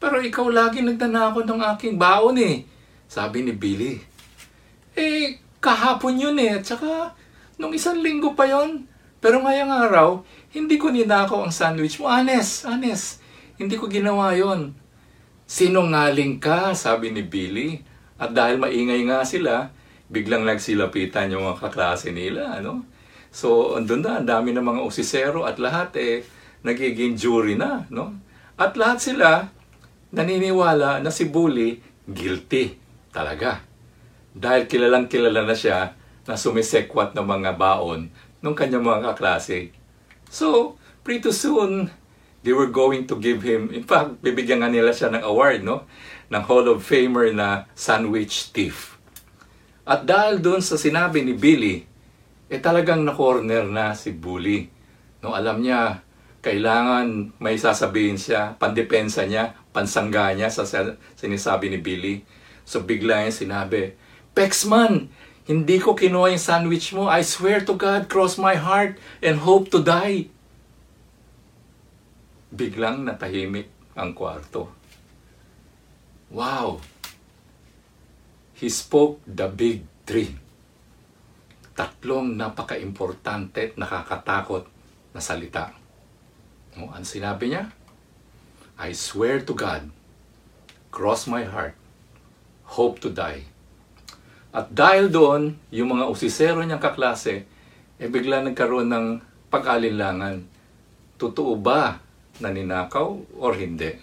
Pero 0.00 0.16
ikaw 0.22 0.46
lagi 0.48 0.80
nagnanakaw 0.80 1.42
ng 1.44 1.62
aking 1.74 1.98
baon 1.98 2.38
eh. 2.38 2.64
Sabi 3.10 3.42
ni 3.42 3.52
Billy. 3.52 3.98
Eh, 4.94 5.42
kahapon 5.58 6.16
yun 6.16 6.38
eh. 6.38 6.62
At 6.62 6.64
saka, 6.64 7.12
nung 7.58 7.74
isang 7.74 7.98
linggo 7.98 8.32
pa 8.32 8.46
yon. 8.46 8.86
Pero 9.20 9.44
ngayong 9.44 9.68
araw, 9.68 10.08
hindi 10.56 10.80
ko 10.80 10.88
ninakaw 10.88 11.44
ang 11.44 11.52
sandwich 11.52 12.00
mo. 12.00 12.08
Honest, 12.08 12.64
honest. 12.64 13.20
Hindi 13.60 13.76
ko 13.76 13.86
ginawa 13.86 14.32
yon. 14.32 14.72
Sinungaling 15.44 16.40
ka, 16.40 16.72
sabi 16.72 17.12
ni 17.12 17.20
Billy. 17.20 17.84
At 18.16 18.32
dahil 18.32 18.56
maingay 18.56 19.04
nga 19.04 19.20
sila, 19.28 19.68
biglang 20.08 20.48
nagsilapitan 20.48 21.36
yung 21.36 21.52
mga 21.52 21.68
kaklase 21.68 22.16
nila. 22.16 22.56
Ano? 22.56 22.88
So, 23.28 23.76
andun 23.76 24.00
na, 24.00 24.24
ang 24.24 24.28
dami 24.28 24.56
ng 24.56 24.64
mga 24.64 24.80
usisero 24.88 25.44
at 25.44 25.60
lahat 25.60 25.94
eh, 26.00 26.24
nagiging 26.64 27.20
jury 27.20 27.60
na. 27.60 27.84
No? 27.92 28.16
At 28.56 28.74
lahat 28.80 29.04
sila, 29.04 29.52
naniniwala 30.16 31.04
na 31.04 31.12
si 31.12 31.28
Bully 31.28 31.76
guilty 32.08 32.74
talaga. 33.12 33.60
Dahil 34.32 34.64
kilalang 34.64 35.12
kilala 35.12 35.44
na 35.44 35.54
siya 35.54 35.92
na 36.24 36.34
sumisekwat 36.40 37.12
ng 37.12 37.26
mga 37.26 37.60
baon 37.60 38.08
ng 38.40 38.54
kanyang 38.56 38.84
mga 38.84 39.12
kaklase. 39.12 39.72
So, 40.28 40.76
pretty 41.04 41.32
soon, 41.32 41.92
they 42.40 42.56
were 42.56 42.72
going 42.72 43.04
to 43.08 43.16
give 43.20 43.44
him, 43.44 43.68
in 43.72 43.84
fact, 43.84 44.20
bibigyan 44.24 44.64
nga 44.64 44.72
nila 44.72 44.92
siya 44.96 45.12
ng 45.12 45.24
award, 45.24 45.60
no? 45.64 45.84
Ng 46.32 46.44
Hall 46.46 46.66
of 46.72 46.80
Famer 46.80 47.32
na 47.36 47.68
sandwich 47.76 48.52
thief. 48.54 48.96
At 49.84 50.06
dahil 50.06 50.38
doon 50.40 50.62
sa 50.62 50.78
sinabi 50.78 51.26
ni 51.26 51.34
Billy, 51.34 51.84
eh 52.50 52.60
talagang 52.62 53.02
na-corner 53.06 53.66
na 53.66 53.94
si 53.94 54.14
Bully. 54.14 54.66
No, 55.20 55.36
alam 55.36 55.62
niya, 55.62 56.02
kailangan 56.40 57.36
may 57.38 57.60
sasabihin 57.60 58.16
siya, 58.16 58.56
pandepensa 58.56 59.28
niya, 59.28 59.52
pansangga 59.70 60.32
niya 60.32 60.48
sa 60.48 60.64
sinasabi 61.14 61.68
ni 61.68 61.78
Billy. 61.78 62.24
So 62.64 62.82
bigla 62.82 63.28
yung 63.28 63.36
sinabi, 63.36 63.94
Pexman, 64.32 65.10
hindi 65.50 65.82
ko 65.82 65.98
kinuha 65.98 66.30
yung 66.30 66.38
sandwich 66.38 66.94
mo. 66.94 67.10
I 67.10 67.26
swear 67.26 67.58
to 67.66 67.74
God, 67.74 68.06
cross 68.06 68.38
my 68.38 68.54
heart 68.54 69.02
and 69.18 69.42
hope 69.42 69.66
to 69.74 69.82
die. 69.82 70.30
Biglang 72.54 73.02
natahimik 73.02 73.66
ang 73.98 74.14
kwarto. 74.14 74.70
Wow! 76.30 76.78
He 78.54 78.70
spoke 78.70 79.18
the 79.26 79.50
big 79.50 79.82
three. 80.06 80.30
Tatlong 81.74 82.30
napaka-importante 82.38 83.74
at 83.74 83.74
nakakatakot 83.74 84.70
na 85.10 85.18
salita. 85.18 85.74
No, 86.78 86.94
ano 86.94 87.02
sinabi 87.02 87.50
niya? 87.50 87.74
I 88.78 88.94
swear 88.94 89.42
to 89.42 89.58
God, 89.58 89.90
cross 90.94 91.26
my 91.26 91.42
heart, 91.42 91.74
hope 92.78 93.02
to 93.02 93.10
die. 93.10 93.50
At 94.50 94.70
dahil 94.74 95.10
doon, 95.10 95.54
yung 95.70 95.94
mga 95.94 96.10
usisero 96.10 96.62
niyang 96.62 96.82
kaklase, 96.82 97.46
eh 98.00 98.08
bigla 98.10 98.42
nagkaroon 98.42 98.90
ng 98.90 99.06
pag-alinlangan. 99.52 100.42
Totoo 101.20 101.54
ba 101.54 102.02
na 102.42 102.48
ninakaw 102.50 103.38
or 103.38 103.52
hindi? 103.54 103.94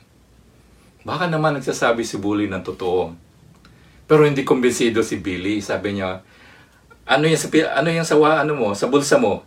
Baka 1.03 1.27
naman 1.27 1.59
nagsasabi 1.59 2.03
si 2.07 2.15
Bully 2.19 2.47
ng 2.47 2.63
totoo 2.63 3.27
pero 4.07 4.23
hindi 4.23 4.47
kumbinsido 4.47 5.03
si 5.03 5.19
Billy. 5.19 5.59
Sabi 5.59 5.99
niya, 5.99 6.23
ano 7.03 7.23
yung 7.27 7.37
sa, 7.37 7.51
ano 7.51 7.87
yung 7.91 8.07
sa, 8.07 8.15
ano 8.15 8.51
mo, 8.55 8.71
sa 8.71 8.87
bulsa 8.87 9.19
mo? 9.19 9.43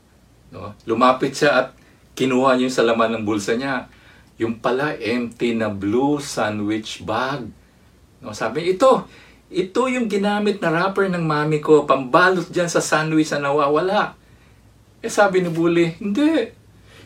No? 0.52 0.76
Lumapit 0.85 1.33
siya 1.33 1.50
at 1.64 1.69
kinuha 2.12 2.54
niya 2.54 2.69
yung 2.69 2.76
sa 2.76 2.85
laman 2.85 3.11
ng 3.16 3.25
bulsa 3.25 3.57
niya. 3.57 3.88
Yung 4.37 4.61
pala, 4.61 4.92
empty 5.00 5.57
na 5.57 5.73
blue 5.73 6.21
sandwich 6.21 7.00
bag. 7.09 7.49
No? 8.21 8.37
Sabi, 8.37 8.76
ito, 8.76 9.09
ito 9.50 9.90
yung 9.90 10.07
ginamit 10.07 10.62
na 10.62 10.71
wrapper 10.71 11.11
ng 11.11 11.26
mami 11.26 11.59
ko, 11.59 11.83
pambalot 11.83 12.47
dyan 12.49 12.71
sa 12.71 12.78
sandwich 12.78 13.35
na 13.35 13.50
nawawala. 13.50 14.14
Eh 15.02 15.11
sabi 15.11 15.42
ni 15.42 15.50
Bully, 15.50 15.99
hindi, 15.99 16.54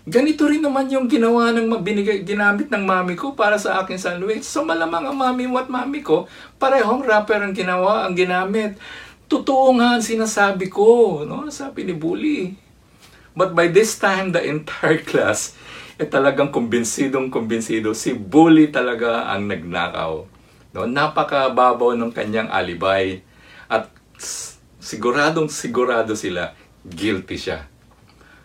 Ganito 0.04 0.44
rin 0.44 0.60
naman 0.60 0.84
yung 0.92 1.08
ginawa 1.08 1.48
ng 1.48 1.80
binigay, 1.80 2.20
ginamit 2.28 2.68
ng 2.68 2.84
mami 2.84 3.16
ko 3.16 3.32
para 3.32 3.56
sa 3.56 3.80
akin 3.80 3.96
sandwich. 3.96 4.44
So 4.44 4.60
malamang 4.60 5.08
ang 5.08 5.16
mami 5.16 5.48
mo 5.48 5.56
at 5.56 5.72
mami 5.72 6.04
ko, 6.04 6.28
parehong 6.60 7.00
wrapper 7.08 7.40
ang 7.40 7.56
ginawa, 7.56 8.04
ang 8.04 8.12
ginamit. 8.12 8.76
Totoo 9.32 9.72
nga 9.80 9.96
ang 9.96 10.04
sinasabi 10.04 10.68
ko, 10.68 11.24
no? 11.24 11.48
Sabi 11.48 11.88
ni 11.88 11.96
Bully. 11.96 12.52
But 13.32 13.56
by 13.56 13.72
this 13.72 13.96
time, 13.96 14.36
the 14.36 14.44
entire 14.44 15.00
class, 15.08 15.56
eh 15.96 16.04
talagang 16.04 16.52
kumbinsidong 16.52 17.32
kumbinsido. 17.32 17.96
Si 17.96 18.12
Bully 18.12 18.68
talaga 18.68 19.32
ang 19.32 19.48
nagnakaw. 19.48 20.33
No? 20.74 20.90
Napakababaw 20.90 21.94
ng 21.94 22.10
kanyang 22.10 22.50
alibay. 22.50 23.22
At 23.70 23.94
siguradong 24.82 25.46
sigurado 25.46 26.18
sila, 26.18 26.52
guilty 26.82 27.38
siya. 27.38 27.70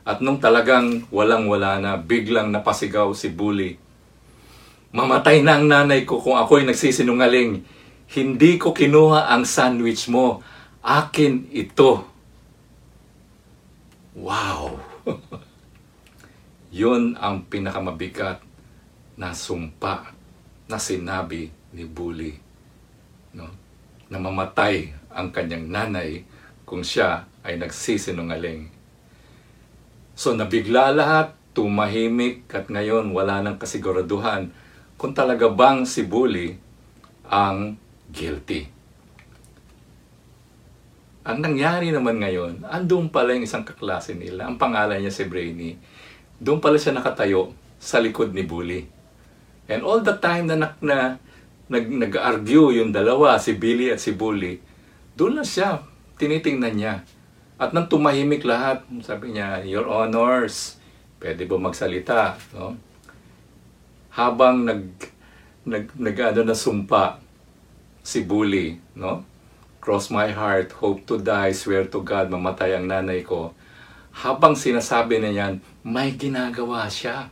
At 0.06 0.22
nung 0.22 0.38
talagang 0.38 1.10
walang-wala 1.10 1.82
na, 1.82 1.98
biglang 1.98 2.54
napasigaw 2.54 3.12
si 3.18 3.34
Bully. 3.34 3.76
Mamatay 4.94 5.42
na 5.42 5.58
ang 5.58 5.66
nanay 5.70 6.06
ko 6.06 6.22
kung 6.22 6.38
ako'y 6.38 6.66
nagsisinungaling. 6.66 7.62
Hindi 8.10 8.58
ko 8.58 8.74
kinuha 8.74 9.30
ang 9.30 9.46
sandwich 9.46 10.10
mo. 10.10 10.42
Akin 10.82 11.50
ito. 11.54 12.10
Wow! 14.18 14.82
Yun 16.80 17.18
ang 17.18 17.46
pinakamabigat 17.46 18.42
na 19.14 19.34
sumpa 19.34 20.10
na 20.66 20.78
sinabi 20.82 21.59
ni 21.74 21.86
Bully. 21.86 22.34
No? 23.36 23.50
Na 24.10 24.18
mamatay 24.18 24.90
ang 25.14 25.30
kanyang 25.30 25.70
nanay 25.70 26.26
kung 26.66 26.86
siya 26.86 27.26
ay 27.42 27.58
nagsisinungaling. 27.58 28.70
So 30.14 30.36
nabigla 30.36 30.94
lahat, 30.94 31.34
tumahimik 31.56 32.52
at 32.54 32.70
ngayon 32.70 33.10
wala 33.16 33.42
nang 33.42 33.58
kasiguraduhan 33.58 34.52
kung 35.00 35.16
talaga 35.16 35.48
bang 35.48 35.88
si 35.88 36.06
Bully 36.06 36.60
ang 37.30 37.80
guilty. 38.12 38.68
Ang 41.30 41.46
nangyari 41.46 41.94
naman 41.94 42.18
ngayon, 42.18 42.66
andun 42.66 43.14
pala 43.14 43.38
yung 43.38 43.46
isang 43.46 43.62
kaklase 43.62 44.18
nila, 44.18 44.50
ang 44.50 44.58
pangalan 44.58 44.98
niya 44.98 45.14
si 45.14 45.30
Brainy. 45.30 45.78
Doon 46.42 46.58
pala 46.58 46.80
siya 46.82 46.96
nakatayo 46.96 47.54
sa 47.78 48.02
likod 48.02 48.34
ni 48.34 48.44
Bully. 48.44 48.82
And 49.70 49.86
all 49.86 50.02
the 50.02 50.18
time 50.18 50.50
na, 50.50 50.74
na 50.82 51.22
nag, 51.70 51.86
nag-argue 51.86 52.82
yung 52.82 52.90
dalawa, 52.90 53.38
si 53.38 53.54
Billy 53.54 53.94
at 53.94 54.02
si 54.02 54.18
Bully, 54.18 54.58
doon 55.14 55.40
na 55.40 55.46
siya, 55.46 55.86
tinitingnan 56.18 56.76
niya. 56.76 56.96
At 57.62 57.72
nang 57.72 57.86
tumahimik 57.86 58.42
lahat, 58.42 58.84
sabi 59.06 59.38
niya, 59.38 59.62
Your 59.62 59.86
Honors, 59.86 60.82
pwede 61.22 61.46
ba 61.46 61.62
magsalita? 61.62 62.40
No? 62.58 62.74
Habang 64.16 64.66
nag, 64.66 64.84
nag, 65.68 65.94
nag 65.94 66.18
ano, 66.18 66.42
na 66.42 66.58
sumpa 66.58 67.22
si 68.02 68.26
Bully, 68.26 68.82
no? 68.98 69.28
Cross 69.80 70.12
my 70.12 70.34
heart, 70.34 70.76
hope 70.76 71.06
to 71.08 71.22
die, 71.22 71.56
swear 71.56 71.88
to 71.88 72.04
God, 72.04 72.34
mamatay 72.34 72.76
ang 72.76 72.90
nanay 72.90 73.24
ko. 73.24 73.56
Habang 74.12 74.58
sinasabi 74.58 75.22
na 75.22 75.32
yan, 75.32 75.64
may 75.86 76.12
ginagawa 76.18 76.90
siya. 76.92 77.32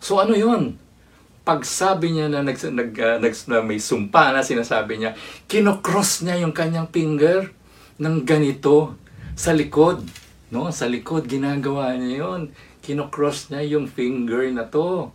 So 0.00 0.22
ano 0.22 0.32
yun? 0.32 0.81
Pagsabi 1.42 2.14
niya 2.14 2.30
na, 2.30 2.46
nag, 2.46 2.54
nag, 2.54 2.90
uh, 2.94 3.18
nag, 3.18 3.34
na 3.50 3.58
may 3.66 3.82
sumpa 3.82 4.30
na 4.30 4.46
sinasabi 4.46 5.02
niya, 5.02 5.18
kinocross 5.50 6.22
niya 6.22 6.38
yung 6.38 6.54
kanyang 6.54 6.86
finger 6.90 7.50
ng 7.98 8.22
ganito 8.22 8.94
sa 9.34 9.50
likod. 9.50 10.06
No? 10.54 10.70
Sa 10.70 10.86
likod, 10.86 11.26
ginagawa 11.26 11.98
niya 11.98 12.22
yon. 12.22 12.42
Kinocross 12.78 13.50
niya 13.50 13.78
yung 13.78 13.90
finger 13.90 14.54
na 14.54 14.70
to. 14.70 15.10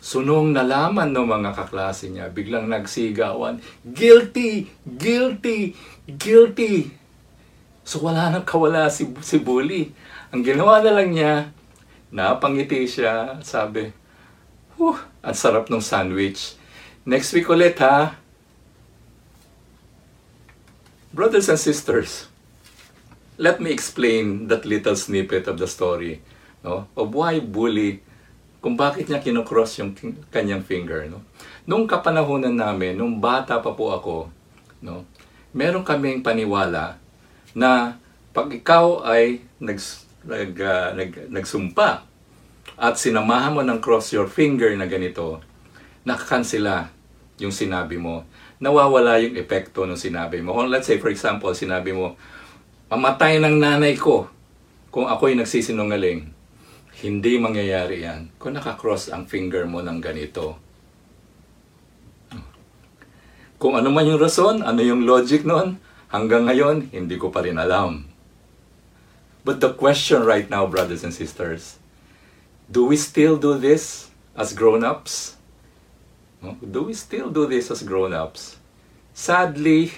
Sunong 0.00 0.56
nalaman 0.56 1.12
ng 1.12 1.28
mga 1.28 1.50
kaklase 1.52 2.08
niya, 2.08 2.32
biglang 2.32 2.72
nagsigawan, 2.72 3.60
Guilty! 3.84 4.64
Guilty! 4.86 5.76
Guilty! 6.08 6.88
So 7.84 8.00
wala 8.00 8.32
nang 8.32 8.48
kawala 8.48 8.88
si, 8.88 9.12
si 9.20 9.36
Bully. 9.36 9.92
Ang 10.32 10.40
ginawa 10.40 10.80
na 10.80 10.96
lang 10.96 11.12
niya, 11.12 11.52
napangiti 12.08 12.88
siya, 12.88 13.44
sabi, 13.44 13.92
Huh, 14.80 14.96
ang 15.20 15.36
sarap 15.36 15.68
ng 15.68 15.84
sandwich. 15.84 16.56
Next 17.04 17.36
week 17.36 17.52
ulit 17.52 17.76
ha, 17.84 18.16
Brothers 21.12 21.52
and 21.52 21.60
sisters, 21.60 22.32
let 23.36 23.60
me 23.60 23.76
explain 23.76 24.48
that 24.48 24.64
little 24.64 24.96
snippet 24.96 25.44
of 25.52 25.60
the 25.60 25.68
story 25.68 26.24
no, 26.64 26.88
of 26.96 27.12
why 27.12 27.44
bully, 27.44 28.00
kung 28.64 28.72
bakit 28.72 29.12
niya 29.12 29.20
kinocross 29.20 29.84
yung 29.84 29.92
kanyang 30.32 30.64
finger. 30.64 31.04
No? 31.12 31.28
Nung 31.68 31.84
kapanahonan 31.84 32.56
namin, 32.56 32.96
nung 32.96 33.20
bata 33.20 33.60
pa 33.60 33.76
po 33.76 33.92
ako, 33.92 34.32
no, 34.80 35.04
meron 35.52 35.84
kaming 35.84 36.24
paniwala 36.24 36.96
na 37.52 38.00
pag 38.32 38.48
ikaw 38.48 39.04
ay 39.04 39.44
nag, 39.60 39.76
nag, 40.24 40.52
uh, 40.56 40.88
nag, 40.96 41.10
nagsumpa 41.28 42.08
at 42.80 42.96
sinamahan 42.96 43.52
mo 43.52 43.60
ng 43.60 43.84
cross 43.84 44.16
your 44.16 44.26
finger 44.26 44.72
na 44.72 44.88
ganito, 44.88 45.44
nakakansela 46.08 46.88
yung 47.36 47.52
sinabi 47.52 48.00
mo 48.00 48.24
nawawala 48.60 49.16
yung 49.24 49.40
epekto 49.40 49.88
ng 49.88 49.96
sinabi 49.96 50.44
mo. 50.44 50.52
Let's 50.68 50.86
say, 50.86 51.00
for 51.00 51.08
example, 51.08 51.50
sinabi 51.56 51.96
mo, 51.96 52.14
mamatay 52.92 53.40
ng 53.40 53.56
nanay 53.56 53.96
ko 53.96 54.28
kung 54.92 55.08
ako'y 55.08 55.34
nagsisinungaling. 55.34 56.28
Hindi 57.00 57.40
mangyayari 57.40 58.04
yan 58.04 58.36
kung 58.36 58.52
nakakross 58.52 59.08
ang 59.08 59.24
finger 59.24 59.64
mo 59.64 59.80
ng 59.80 59.98
ganito. 60.04 60.60
Kung 63.56 63.76
ano 63.76 63.88
man 63.88 64.04
yung 64.04 64.20
rason, 64.20 64.60
ano 64.60 64.80
yung 64.84 65.08
logic 65.08 65.44
nun, 65.48 65.80
hanggang 66.12 66.44
ngayon, 66.44 66.92
hindi 66.92 67.16
ko 67.16 67.32
pa 67.32 67.40
rin 67.40 67.56
alam. 67.56 68.08
But 69.40 69.64
the 69.64 69.72
question 69.72 70.20
right 70.28 70.52
now, 70.52 70.68
brothers 70.68 71.00
and 71.00 71.16
sisters, 71.16 71.79
do 72.70 72.86
we 72.86 72.96
still 72.96 73.36
do 73.36 73.58
this 73.58 74.08
as 74.38 74.54
grown-ups? 74.54 75.36
Do 76.62 76.86
we 76.86 76.94
still 76.94 77.28
do 77.28 77.44
this 77.50 77.68
as 77.68 77.82
grown-ups? 77.82 78.56
Sadly, 79.12 79.92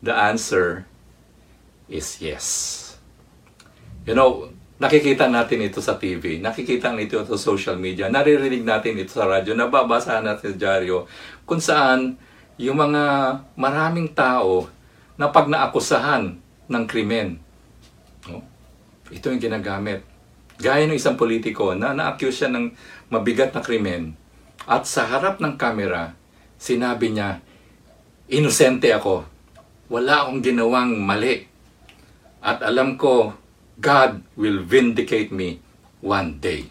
the 0.00 0.14
answer 0.14 0.86
is 1.90 2.22
yes. 2.22 2.46
You 4.06 4.14
know, 4.14 4.54
nakikita 4.80 5.28
natin 5.28 5.66
ito 5.66 5.82
sa 5.82 5.98
TV, 5.98 6.40
nakikita 6.40 6.94
natin 6.94 7.06
ito 7.06 7.18
sa 7.26 7.36
social 7.36 7.76
media, 7.76 8.08
naririnig 8.08 8.64
natin 8.64 8.98
ito 8.98 9.12
sa 9.12 9.28
radyo, 9.28 9.52
nababasa 9.52 10.22
natin 10.22 10.54
sa 10.54 10.58
dyaryo, 10.58 11.04
kung 11.44 11.60
saan 11.60 12.16
yung 12.56 12.78
mga 12.78 13.02
maraming 13.58 14.10
tao 14.10 14.70
na 15.18 15.28
pag 15.30 15.46
naakusahan 15.50 16.34
ng 16.66 16.84
krimen, 16.88 17.38
no? 18.30 18.42
ito 19.12 19.28
yung 19.28 19.42
ginagamit. 19.42 20.11
Gaya 20.62 20.86
ng 20.86 20.94
isang 20.94 21.18
politiko 21.18 21.74
na 21.74 21.90
na-accuse 21.90 22.46
siya 22.46 22.50
ng 22.54 22.70
mabigat 23.10 23.50
na 23.50 23.66
krimen 23.66 24.14
at 24.62 24.86
sa 24.86 25.10
harap 25.10 25.42
ng 25.42 25.58
kamera, 25.58 26.14
sinabi 26.54 27.10
niya, 27.10 27.42
inosente 28.30 28.94
ako. 28.94 29.26
Wala 29.90 30.24
akong 30.24 30.40
ginawang 30.40 31.02
mali. 31.02 31.50
At 32.38 32.62
alam 32.62 32.94
ko, 32.94 33.34
God 33.82 34.22
will 34.38 34.62
vindicate 34.62 35.34
me 35.34 35.58
one 35.98 36.38
day. 36.38 36.70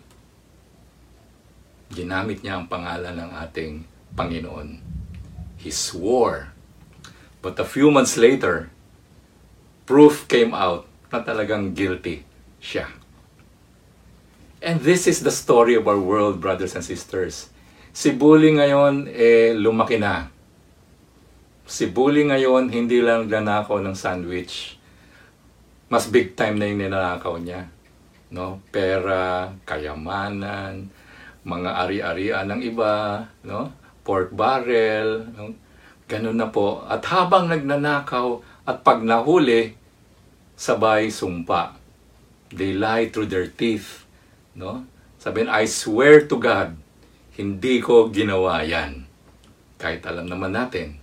Ginamit 1.92 2.40
niya 2.40 2.64
ang 2.64 2.72
pangalan 2.72 3.20
ng 3.20 3.32
ating 3.44 3.84
Panginoon. 4.16 4.80
He 5.60 5.68
swore. 5.68 6.56
But 7.44 7.60
a 7.60 7.68
few 7.68 7.92
months 7.92 8.16
later, 8.16 8.72
proof 9.84 10.32
came 10.32 10.56
out 10.56 10.88
na 11.12 11.20
talagang 11.20 11.76
guilty 11.76 12.24
siya. 12.64 13.01
And 14.62 14.78
this 14.78 15.10
is 15.10 15.26
the 15.26 15.34
story 15.34 15.74
of 15.74 15.90
our 15.90 15.98
world, 15.98 16.38
brothers 16.38 16.78
and 16.78 16.86
sisters. 16.86 17.50
Si 17.98 18.14
Bully 18.14 18.54
ngayon, 18.54 19.10
eh, 19.10 19.58
lumaki 19.58 19.98
na. 19.98 20.30
Si 21.66 21.90
Bully 21.90 22.30
ngayon, 22.30 22.70
hindi 22.70 23.02
lang 23.02 23.26
nanakaw 23.26 23.82
ng 23.82 23.98
sandwich. 23.98 24.78
Mas 25.90 26.06
big 26.06 26.38
time 26.38 26.62
na 26.62 26.70
yung 26.70 26.78
ninanakaw 26.78 27.42
niya. 27.42 27.74
No? 28.30 28.62
Pera, 28.70 29.50
kayamanan, 29.66 30.94
mga 31.42 31.70
ari-arian 31.82 32.46
ng 32.54 32.62
iba, 32.62 33.26
no? 33.42 33.74
pork 34.06 34.30
barrel, 34.30 35.26
no? 35.34 35.58
ganun 36.06 36.38
na 36.38 36.54
po. 36.54 36.86
At 36.86 37.02
habang 37.10 37.50
nagnanakaw 37.50 38.46
at 38.70 38.86
pag 38.86 39.02
nahuli, 39.02 39.74
sabay 40.54 41.10
sumpa. 41.10 41.82
They 42.54 42.78
lie 42.78 43.10
through 43.10 43.34
their 43.34 43.50
teeth. 43.50 44.06
No? 44.58 44.86
Sabihin, 45.22 45.48
I 45.48 45.70
swear 45.70 46.26
to 46.26 46.36
God, 46.36 46.76
hindi 47.38 47.80
ko 47.80 48.10
ginawa 48.10 48.66
yan. 48.66 49.06
Kahit 49.78 50.06
alam 50.06 50.28
naman 50.28 50.54
natin 50.54 50.98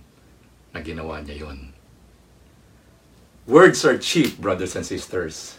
na 0.75 0.83
ginawa 0.83 1.23
niya 1.23 1.47
yon. 1.47 1.73
Words 3.49 3.81
are 3.87 3.97
cheap, 3.97 4.37
brothers 4.37 4.77
and 4.77 4.85
sisters. 4.85 5.57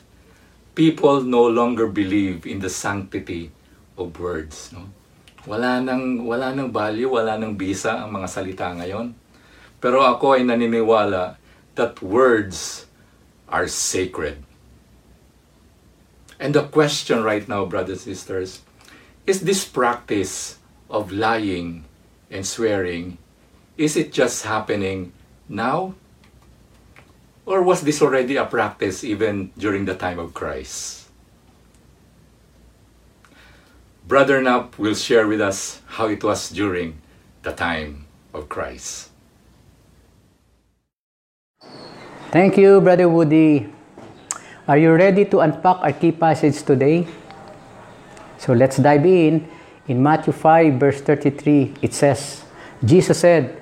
People 0.78 1.26
no 1.26 1.42
longer 1.50 1.90
believe 1.90 2.46
in 2.46 2.62
the 2.62 2.70
sanctity 2.70 3.50
of 3.98 4.14
words. 4.14 4.70
No? 4.70 4.86
Wala 5.48 5.80
nang, 5.82 6.22
wala 6.22 6.54
nang 6.54 6.70
value, 6.70 7.10
wala 7.10 7.34
nang 7.40 7.56
bisa 7.56 8.04
ang 8.04 8.14
mga 8.14 8.28
salita 8.30 8.70
ngayon. 8.76 9.16
Pero 9.80 10.04
ako 10.04 10.36
ay 10.36 10.44
naniniwala 10.44 11.40
that 11.74 11.96
words 12.04 12.84
are 13.48 13.66
sacred. 13.66 14.38
And 16.40 16.54
the 16.54 16.64
question 16.64 17.22
right 17.22 17.46
now, 17.46 17.66
brothers 17.66 18.06
and 18.08 18.16
sisters, 18.16 18.64
is 19.26 19.44
this 19.44 19.68
practice 19.68 20.56
of 20.88 21.12
lying 21.12 21.84
and 22.32 22.46
swearing, 22.46 23.18
is 23.76 23.94
it 23.94 24.10
just 24.10 24.48
happening 24.48 25.12
now? 25.50 25.94
Or 27.44 27.60
was 27.62 27.82
this 27.82 28.00
already 28.00 28.36
a 28.36 28.46
practice 28.46 29.04
even 29.04 29.52
during 29.58 29.84
the 29.84 29.94
time 29.94 30.18
of 30.18 30.32
Christ? 30.32 31.08
Brother 34.08 34.40
Knapp 34.40 34.78
will 34.78 34.94
share 34.94 35.28
with 35.28 35.42
us 35.42 35.82
how 36.00 36.08
it 36.08 36.24
was 36.24 36.48
during 36.48 37.00
the 37.42 37.52
time 37.52 38.06
of 38.32 38.48
Christ. 38.48 39.10
Thank 42.32 42.56
you, 42.56 42.80
Brother 42.80 43.08
Woody. 43.08 43.68
Are 44.70 44.78
you 44.78 44.94
ready 44.94 45.26
to 45.34 45.42
unpack 45.42 45.82
our 45.82 45.90
key 45.90 46.14
passage 46.14 46.62
today? 46.62 47.02
So 48.38 48.54
let's 48.54 48.78
dive 48.78 49.02
in. 49.02 49.50
In 49.90 49.98
Matthew 49.98 50.30
5, 50.30 50.78
verse 50.78 51.02
33, 51.02 51.82
it 51.82 51.90
says, 51.90 52.46
Jesus 52.78 53.18
said, 53.18 53.58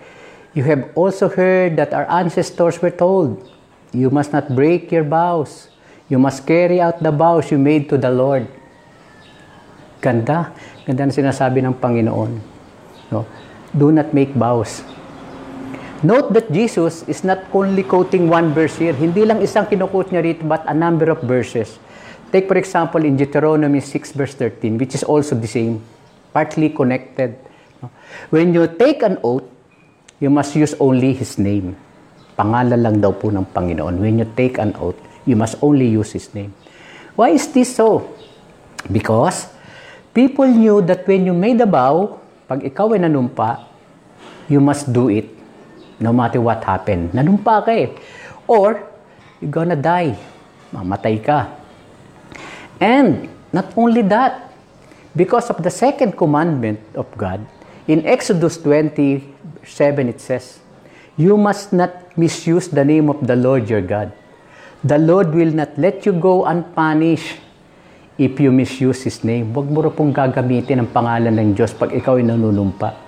You 0.52 0.68
have 0.68 0.92
also 0.92 1.32
heard 1.32 1.80
that 1.80 1.96
our 1.96 2.04
ancestors 2.12 2.76
were 2.84 2.92
told, 2.92 3.40
You 3.96 4.12
must 4.12 4.36
not 4.36 4.52
break 4.52 4.92
your 4.92 5.08
vows. 5.08 5.72
You 6.12 6.20
must 6.20 6.44
carry 6.44 6.76
out 6.76 7.00
the 7.00 7.08
vows 7.08 7.48
you 7.48 7.56
made 7.56 7.88
to 7.88 7.96
the 7.96 8.12
Lord. 8.12 8.44
Ganda. 10.04 10.52
Ganda 10.84 11.08
na 11.08 11.12
sinasabi 11.16 11.64
ng 11.64 11.72
Panginoon. 11.72 12.36
No? 13.08 13.24
Do 13.72 13.96
not 13.96 14.12
make 14.12 14.36
vows. 14.36 14.84
Note 15.98 16.30
that 16.30 16.46
Jesus 16.54 17.02
is 17.10 17.26
not 17.26 17.42
only 17.50 17.82
quoting 17.82 18.30
one 18.30 18.54
verse 18.54 18.78
here. 18.78 18.94
Hindi 18.94 19.26
lang 19.26 19.42
isang 19.42 19.66
kinukot 19.66 20.14
niya 20.14 20.22
rito, 20.22 20.46
but 20.46 20.62
a 20.70 20.74
number 20.74 21.10
of 21.10 21.18
verses. 21.26 21.82
Take 22.30 22.46
for 22.46 22.54
example 22.54 23.02
in 23.02 23.18
Deuteronomy 23.18 23.82
6 23.82 24.14
verse 24.14 24.38
13, 24.38 24.78
which 24.78 24.94
is 24.94 25.02
also 25.02 25.34
the 25.34 25.50
same, 25.50 25.82
partly 26.30 26.70
connected. 26.70 27.34
When 28.30 28.54
you 28.54 28.70
take 28.70 29.02
an 29.02 29.18
oath, 29.26 29.42
you 30.22 30.30
must 30.30 30.54
use 30.54 30.78
only 30.78 31.18
His 31.18 31.34
name. 31.34 31.74
Pangalan 32.38 32.78
lang 32.78 32.96
daw 33.02 33.10
po 33.10 33.34
ng 33.34 33.50
Panginoon. 33.50 33.98
When 33.98 34.22
you 34.22 34.26
take 34.38 34.62
an 34.62 34.78
oath, 34.78 35.02
you 35.26 35.34
must 35.34 35.58
only 35.66 35.90
use 35.90 36.14
His 36.14 36.30
name. 36.30 36.54
Why 37.18 37.34
is 37.34 37.50
this 37.50 37.74
so? 37.74 38.06
Because 38.86 39.50
people 40.14 40.46
knew 40.46 40.78
that 40.86 41.10
when 41.10 41.26
you 41.26 41.34
made 41.34 41.58
a 41.58 41.66
vow, 41.66 42.22
pag 42.46 42.62
ikaw 42.62 42.94
ay 42.94 43.02
nanumpa, 43.02 43.66
you 44.46 44.62
must 44.62 44.94
do 44.94 45.10
it 45.10 45.37
no 45.98 46.14
matter 46.14 46.40
what 46.40 46.62
happened. 46.62 47.12
Nanumpa 47.12 47.66
ka 47.66 47.72
eh. 47.74 47.90
Or, 48.46 48.78
you're 49.42 49.52
gonna 49.52 49.78
die. 49.78 50.14
Mamatay 50.70 51.16
ka. 51.22 51.50
And, 52.78 53.28
not 53.50 53.74
only 53.74 54.02
that, 54.06 54.54
because 55.14 55.50
of 55.50 55.62
the 55.62 55.70
second 55.70 56.14
commandment 56.14 56.78
of 56.94 57.10
God, 57.18 57.42
in 57.90 58.06
Exodus 58.06 58.58
27 58.62 59.24
it 60.08 60.20
says, 60.22 60.62
You 61.18 61.34
must 61.34 61.74
not 61.74 62.14
misuse 62.14 62.70
the 62.70 62.86
name 62.86 63.10
of 63.10 63.26
the 63.26 63.34
Lord 63.34 63.66
your 63.66 63.82
God. 63.82 64.14
The 64.86 64.98
Lord 64.98 65.34
will 65.34 65.50
not 65.50 65.74
let 65.74 66.06
you 66.06 66.14
go 66.14 66.46
unpunished 66.46 67.42
if 68.14 68.38
you 68.38 68.54
misuse 68.54 69.02
His 69.02 69.26
name. 69.26 69.50
Huwag 69.50 69.66
mo 69.66 69.82
pong 69.90 70.14
gagamitin 70.14 70.86
ang 70.86 70.90
pangalan 70.94 71.34
ng 71.34 71.58
Diyos 71.58 71.74
pag 71.74 71.90
ikaw 71.90 72.22
ay 72.22 72.22
nanunumpa 72.22 73.07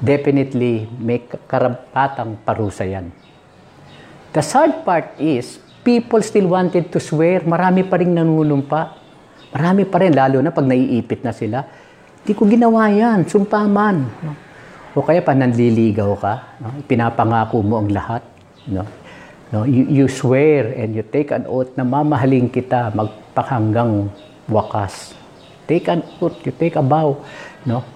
definitely 0.00 0.84
may 1.00 1.24
karapatang 1.24 2.40
parusa 2.44 2.84
yan. 2.84 3.08
The 4.36 4.44
sad 4.44 4.84
part 4.84 5.16
is, 5.16 5.56
people 5.80 6.20
still 6.20 6.52
wanted 6.52 6.92
to 6.92 7.00
swear, 7.00 7.40
marami 7.46 7.86
pa 7.86 7.96
rin 7.96 8.12
nanunumpa. 8.12 8.80
Marami 9.56 9.88
pa 9.88 9.96
rin, 10.02 10.12
lalo 10.12 10.44
na 10.44 10.52
pag 10.52 10.68
naiipit 10.68 11.24
na 11.24 11.32
sila. 11.32 11.64
Hindi 12.20 12.32
ko 12.36 12.44
ginawa 12.44 12.90
yan, 12.92 13.24
sumpaman. 13.24 13.96
No? 14.20 14.32
O 14.92 15.04
kaya 15.04 15.24
pa 15.24 15.32
nanliligaw 15.32 16.12
ka, 16.20 16.58
no? 16.60 16.82
pinapangako 16.84 17.62
mo 17.62 17.80
ang 17.80 17.88
lahat. 17.88 18.24
No? 18.68 18.84
No? 19.54 19.62
You, 19.64 19.88
you 19.88 20.06
swear 20.10 20.74
and 20.74 20.92
you 20.92 21.04
take 21.06 21.32
an 21.32 21.46
oath 21.48 21.72
na 21.78 21.86
mamahalin 21.86 22.50
kita 22.52 22.92
magpakanggang 22.92 24.12
wakas. 24.50 25.16
Take 25.70 25.88
an 25.88 26.04
oath, 26.20 26.42
you 26.44 26.52
take 26.52 26.76
a 26.76 26.84
vow. 26.84 27.22
No? 27.64 27.86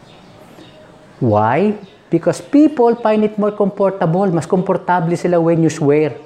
Why? 1.20 1.76
Because 2.10 2.42
people 2.42 2.98
find 2.98 3.22
it 3.22 3.38
more 3.38 3.54
comfortable. 3.54 4.26
Mas 4.34 4.44
komportable 4.50 5.14
sila 5.14 5.38
when 5.38 5.62
you 5.62 5.70
swear. 5.70 6.18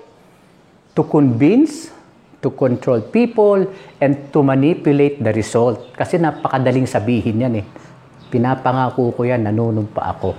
To 0.96 1.04
convince, 1.04 1.92
to 2.40 2.48
control 2.48 3.04
people, 3.04 3.68
and 4.00 4.32
to 4.32 4.40
manipulate 4.40 5.20
the 5.20 5.30
result. 5.36 5.92
Kasi 5.92 6.16
napakadaling 6.16 6.88
sabihin 6.88 7.44
yan 7.44 7.54
eh. 7.60 7.66
Pinapangako 8.32 9.12
ko 9.12 9.20
yan, 9.28 9.44
nanunumpa 9.44 10.00
ako. 10.00 10.32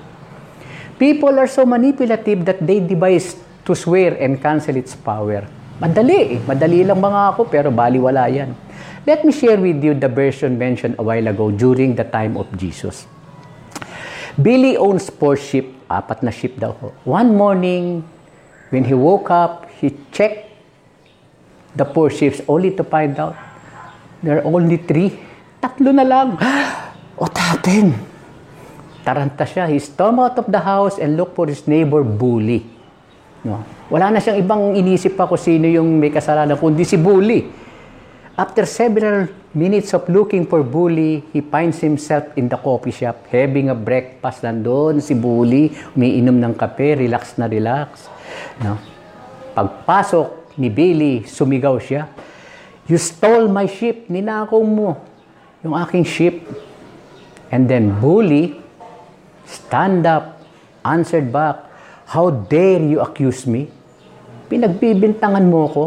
People 0.98 1.38
are 1.38 1.48
so 1.48 1.68
manipulative 1.68 2.48
that 2.48 2.60
they 2.64 2.82
devise 2.82 3.38
to 3.68 3.76
swear 3.76 4.16
and 4.18 4.40
cancel 4.40 4.74
its 4.80 4.96
power. 4.98 5.46
Madali 5.78 6.40
eh. 6.40 6.40
Madali 6.42 6.88
lang 6.88 6.98
mga 7.04 7.36
ako, 7.36 7.52
pero 7.52 7.68
baliwala 7.70 8.32
yan. 8.32 8.56
Let 9.06 9.22
me 9.22 9.30
share 9.30 9.62
with 9.62 9.84
you 9.84 9.94
the 9.94 10.10
version 10.10 10.58
mentioned 10.58 10.98
a 10.98 11.04
while 11.04 11.28
ago 11.30 11.52
during 11.54 11.94
the 11.94 12.08
time 12.08 12.40
of 12.40 12.50
Jesus. 12.58 13.06
Billy 14.36 14.76
owns 14.76 15.08
four 15.08 15.40
ship, 15.40 15.72
apat 15.88 16.20
na 16.20 16.32
ship 16.32 16.60
daw. 16.60 16.76
One 17.08 17.40
morning, 17.40 18.04
when 18.68 18.84
he 18.84 18.92
woke 18.92 19.32
up, 19.32 19.72
he 19.80 19.96
checked 20.12 20.52
the 21.76 21.88
four 21.88 22.12
ships 22.12 22.44
only 22.48 22.76
to 22.76 22.84
find 22.84 23.16
out 23.16 23.36
there 24.20 24.44
are 24.44 24.48
only 24.48 24.76
three. 24.76 25.16
Tatlo 25.64 25.96
na 25.96 26.04
lang. 26.04 26.36
What 27.20 27.32
happened? 27.40 27.96
Taranta 29.08 29.48
siya. 29.48 29.72
He 29.72 29.80
stormed 29.80 30.20
out 30.20 30.36
of 30.36 30.52
the 30.52 30.60
house 30.60 31.00
and 31.00 31.16
looked 31.16 31.40
for 31.40 31.48
his 31.48 31.64
neighbor 31.64 32.04
bully. 32.04 32.68
No? 33.46 33.64
Wala 33.88 34.12
na 34.12 34.20
siyang 34.20 34.42
ibang 34.42 34.74
inisip 34.76 35.16
pa 35.16 35.30
kung 35.30 35.40
sino 35.40 35.70
yung 35.70 36.02
may 36.02 36.12
kasalanan, 36.12 36.58
kundi 36.60 36.84
si 36.84 37.00
bully. 37.00 37.46
After 38.36 38.68
several 38.68 39.32
minutes 39.56 39.96
of 39.96 40.12
looking 40.12 40.44
for 40.44 40.60
bully, 40.60 41.24
he 41.32 41.40
finds 41.40 41.80
himself 41.80 42.36
in 42.36 42.52
the 42.52 42.60
coffee 42.60 42.92
shop 42.92 43.24
having 43.32 43.72
a 43.72 43.78
breakfast. 43.78 44.44
Nandun 44.44 45.00
si 45.00 45.16
bully, 45.16 45.72
umiinom 45.96 46.44
ng 46.44 46.52
kape, 46.60 47.00
relax 47.00 47.40
na 47.40 47.48
relax. 47.48 48.12
No? 48.60 48.76
Pagpasok 49.56 50.52
ni 50.60 50.68
Billy, 50.68 51.24
sumigaw 51.24 51.80
siya. 51.80 52.12
You 52.92 53.00
stole 53.00 53.48
my 53.48 53.72
sheep, 53.72 54.12
ninakaw 54.12 54.60
mo 54.68 55.00
yung 55.64 55.72
aking 55.80 56.04
sheep. 56.04 56.44
And 57.56 57.72
then 57.72 58.04
bully, 58.04 58.60
stand 59.48 60.04
up, 60.04 60.44
answered 60.84 61.32
back, 61.32 61.64
How 62.12 62.36
dare 62.36 62.84
you 62.84 63.00
accuse 63.00 63.48
me? 63.48 63.72
Pinagbibintangan 64.52 65.48
mo 65.48 65.72
ko. 65.72 65.84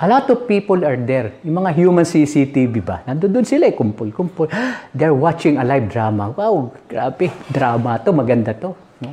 A 0.00 0.08
lot 0.08 0.32
of 0.32 0.48
people 0.48 0.80
are 0.80 0.96
there. 0.96 1.36
Yung 1.44 1.60
mga 1.60 1.76
human 1.76 2.08
CCTV 2.08 2.80
ba? 2.80 3.04
Nandun 3.04 3.44
sila 3.44 3.68
eh, 3.68 3.76
kumpul-kumpul. 3.76 4.48
They're 4.96 5.12
watching 5.12 5.60
a 5.60 5.64
live 5.64 5.92
drama. 5.92 6.32
Wow, 6.32 6.72
grabe. 6.88 7.28
Drama 7.52 8.00
to, 8.00 8.08
maganda 8.08 8.56
to. 8.56 8.72
No? 9.04 9.12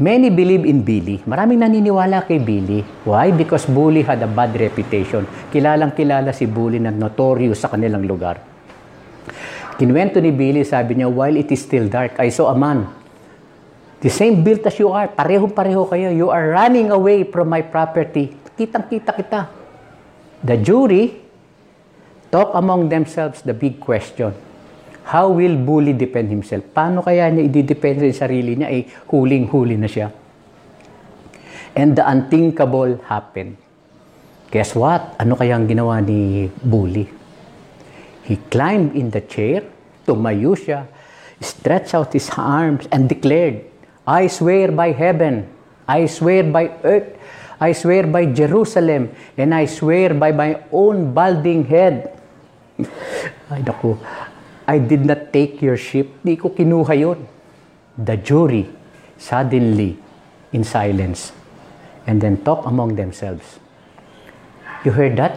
Many 0.00 0.32
believe 0.32 0.64
in 0.64 0.80
Billy. 0.80 1.20
Maraming 1.28 1.60
naniniwala 1.60 2.24
kay 2.24 2.40
Billy. 2.40 2.80
Why? 3.04 3.28
Because 3.28 3.68
Bully 3.68 4.00
had 4.00 4.24
a 4.24 4.30
bad 4.32 4.56
reputation. 4.56 5.28
Kilalang 5.52 5.92
kilala 5.92 6.32
si 6.32 6.48
Bully 6.48 6.80
na 6.80 6.88
notorious 6.88 7.60
sa 7.60 7.68
kanilang 7.68 8.08
lugar. 8.08 8.40
Kinwento 9.76 10.16
ni 10.16 10.32
Billy, 10.32 10.64
sabi 10.64 10.96
niya, 10.96 11.12
while 11.12 11.36
it 11.36 11.52
is 11.52 11.60
still 11.60 11.92
dark, 11.92 12.16
I 12.16 12.32
saw 12.32 12.48
a 12.48 12.56
man. 12.56 12.88
The 14.00 14.08
same 14.08 14.40
built 14.40 14.64
as 14.64 14.80
you 14.80 14.88
are. 14.96 15.12
Pareho-pareho 15.12 15.84
kayo. 15.92 16.08
You 16.08 16.32
are 16.32 16.56
running 16.56 16.88
away 16.88 17.28
from 17.28 17.52
my 17.52 17.60
property. 17.60 18.32
Kitang-kita 18.56 19.12
kita. 19.12 19.59
The 20.40 20.56
jury 20.56 21.20
talk 22.32 22.56
among 22.56 22.88
themselves 22.88 23.44
the 23.44 23.52
big 23.52 23.76
question. 23.76 24.32
How 25.04 25.28
will 25.28 25.58
bully 25.58 25.92
defend 25.92 26.30
himself? 26.32 26.64
Paano 26.72 27.04
kaya 27.04 27.28
niya 27.28 27.50
i-defend 27.50 28.00
sa 28.14 28.24
sarili 28.24 28.56
niya? 28.56 28.68
Eh, 28.72 28.88
huling-huli 29.10 29.76
na 29.76 29.90
siya. 29.90 30.08
And 31.76 31.98
the 31.98 32.06
unthinkable 32.06 33.02
happened. 33.04 33.58
Guess 34.48 34.74
what? 34.74 35.14
Ano 35.20 35.36
kaya 35.36 35.60
ang 35.60 35.68
ginawa 35.68 36.00
ni 36.00 36.48
bully? 36.62 37.06
He 38.24 38.38
climbed 38.48 38.94
in 38.94 39.10
the 39.10 39.20
chair, 39.20 39.66
tumayo 40.06 40.54
siya, 40.56 40.86
stretched 41.42 41.92
out 41.92 42.14
his 42.14 42.30
arms, 42.38 42.86
and 42.94 43.10
declared, 43.10 43.66
I 44.06 44.26
swear 44.26 44.72
by 44.72 44.94
heaven, 44.94 45.50
I 45.90 46.06
swear 46.06 46.46
by 46.46 46.70
earth, 46.86 47.19
I 47.60 47.76
swear 47.76 48.08
by 48.08 48.24
Jerusalem, 48.32 49.12
and 49.36 49.52
I 49.52 49.68
swear 49.68 50.16
by 50.16 50.32
my 50.32 50.64
own 50.72 51.12
balding 51.12 51.68
head. 51.68 52.16
Ay, 53.52 53.60
naku. 53.60 54.00
I 54.64 54.80
did 54.80 55.04
not 55.04 55.28
take 55.28 55.60
your 55.60 55.76
ship. 55.76 56.08
Di 56.24 56.40
ko 56.40 56.56
kinuha 56.56 56.96
yun. 56.96 57.20
The 58.00 58.16
jury 58.16 58.64
suddenly 59.20 60.00
in 60.56 60.64
silence 60.64 61.36
and 62.08 62.16
then 62.16 62.40
talk 62.40 62.64
among 62.64 62.96
themselves. 62.96 63.60
You 64.86 64.96
heard 64.96 65.20
that? 65.20 65.36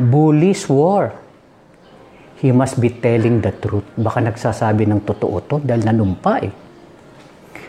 Bully 0.00 0.56
swore. 0.56 1.12
He 2.40 2.48
must 2.48 2.80
be 2.80 2.88
telling 2.88 3.44
the 3.44 3.52
truth. 3.52 3.84
Baka 4.00 4.24
nagsasabi 4.24 4.88
ng 4.88 5.04
totoo 5.04 5.44
to 5.44 5.60
dahil 5.60 5.84
nanumpa 5.84 6.34
eh. 6.40 6.52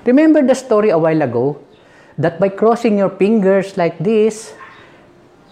Remember 0.08 0.40
the 0.40 0.56
story 0.56 0.96
a 0.96 0.98
while 0.98 1.20
ago 1.20 1.60
that 2.18 2.40
by 2.40 2.50
crossing 2.50 2.98
your 2.98 3.10
fingers 3.10 3.78
like 3.78 4.00
this, 4.00 4.54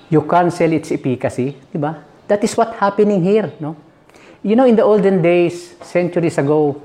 you 0.09 0.21
cancel 0.25 0.73
its 0.73 0.91
efficacy, 0.91 1.55
di 1.71 1.77
ba? 1.77 2.03
That 2.27 2.43
is 2.43 2.57
what 2.57 2.75
happening 2.77 3.23
here, 3.23 3.53
no? 3.59 3.77
You 4.41 4.55
know, 4.55 4.65
in 4.65 4.75
the 4.75 4.83
olden 4.83 5.21
days, 5.21 5.75
centuries 5.83 6.37
ago, 6.37 6.81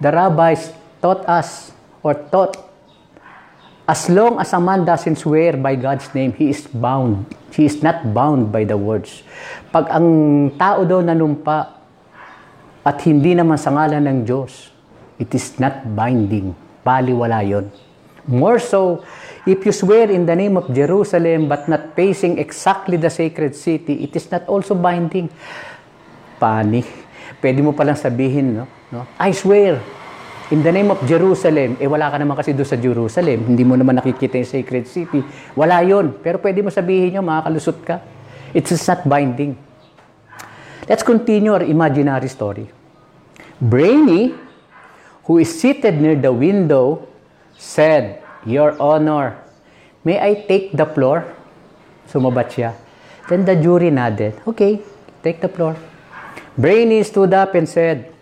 the 0.00 0.10
rabbis 0.10 0.72
taught 1.02 1.28
us 1.28 1.72
or 2.02 2.14
taught 2.14 2.56
as 3.84 4.08
long 4.08 4.40
as 4.40 4.52
a 4.52 4.60
man 4.60 4.84
doesn't 4.84 5.20
swear 5.20 5.56
by 5.60 5.76
God's 5.76 6.08
name, 6.16 6.32
he 6.32 6.48
is 6.48 6.64
bound. 6.66 7.28
He 7.52 7.68
is 7.68 7.84
not 7.84 8.16
bound 8.16 8.50
by 8.50 8.64
the 8.64 8.76
words. 8.76 9.22
Pag 9.68 9.92
ang 9.92 10.08
tao 10.56 10.88
daw 10.88 11.04
nanumpa 11.04 11.58
at 12.80 12.96
hindi 13.04 13.36
naman 13.36 13.60
sa 13.60 13.70
ngalan 13.76 14.08
ng 14.08 14.18
Diyos, 14.24 14.72
it 15.20 15.30
is 15.36 15.60
not 15.60 15.84
binding. 15.92 16.56
Baliwala 16.80 17.44
yon. 17.44 17.68
More 18.24 18.56
so, 18.56 19.04
if 19.44 19.60
you 19.64 19.72
swear 19.72 20.08
in 20.08 20.24
the 20.24 20.36
name 20.36 20.56
of 20.56 20.72
Jerusalem 20.72 21.48
but 21.48 21.68
not 21.68 21.92
facing 21.92 22.40
exactly 22.40 22.96
the 22.96 23.12
sacred 23.12 23.52
city, 23.52 24.04
it 24.04 24.16
is 24.16 24.30
not 24.32 24.48
also 24.48 24.72
binding. 24.72 25.28
Pani. 26.40 26.84
Pwede 27.40 27.60
mo 27.60 27.76
palang 27.76 28.00
sabihin, 28.00 28.56
no? 28.56 28.64
no? 28.88 29.04
I 29.20 29.36
swear, 29.36 29.76
in 30.48 30.64
the 30.64 30.72
name 30.72 30.88
of 30.88 31.04
Jerusalem, 31.04 31.76
eh 31.76 31.84
wala 31.84 32.08
ka 32.08 32.16
naman 32.16 32.36
kasi 32.40 32.56
doon 32.56 32.68
sa 32.68 32.80
Jerusalem, 32.80 33.44
hindi 33.52 33.64
mo 33.64 33.76
naman 33.76 34.00
nakikita 34.00 34.40
yung 34.40 34.48
sacred 34.48 34.88
city. 34.88 35.20
Wala 35.52 35.84
yon. 35.84 36.16
Pero 36.24 36.40
pwede 36.40 36.64
mo 36.64 36.72
sabihin 36.72 37.20
yun, 37.20 37.24
makakalusot 37.24 37.78
ka. 37.84 38.00
It's 38.56 38.72
not 38.88 39.04
binding. 39.04 39.60
Let's 40.88 41.04
continue 41.04 41.52
our 41.52 41.64
imaginary 41.64 42.28
story. 42.28 42.68
Brainy, 43.60 44.36
who 45.24 45.40
is 45.40 45.48
seated 45.48 46.00
near 46.00 46.16
the 46.16 46.32
window, 46.32 47.08
said, 47.58 48.22
Your 48.44 48.76
Honor, 48.80 49.38
may 50.04 50.20
I 50.20 50.44
take 50.46 50.72
the 50.76 50.86
floor? 50.86 51.24
Sumabat 52.08 52.52
siya. 52.52 52.72
Then 53.28 53.44
the 53.44 53.56
jury 53.56 53.90
nodded. 53.90 54.36
Okay, 54.46 54.80
take 55.22 55.40
the 55.40 55.48
floor. 55.48 55.76
Brainy 56.56 57.02
stood 57.02 57.32
up 57.32 57.54
and 57.54 57.68
said, 57.68 58.12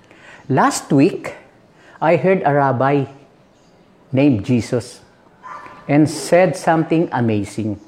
Last 0.48 0.92
week, 0.92 1.34
I 2.00 2.16
heard 2.16 2.42
a 2.44 2.52
rabbi 2.54 3.04
named 4.12 4.44
Jesus 4.44 5.00
and 5.88 6.08
said 6.08 6.56
something 6.56 7.08
amazing. 7.12 7.78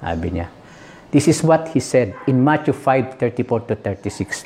Sabi 0.00 0.30
niya. 0.30 0.48
This 1.10 1.26
is 1.26 1.42
what 1.42 1.68
he 1.72 1.80
said 1.80 2.14
in 2.26 2.44
Matthew 2.44 2.72
5, 2.76 3.16
34 3.16 3.60
to 3.72 3.74
36. 3.76 4.44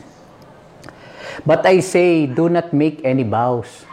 But 1.44 1.66
I 1.66 1.80
say, 1.80 2.26
do 2.26 2.48
not 2.48 2.72
make 2.72 3.00
any 3.04 3.24
vows. 3.24 3.84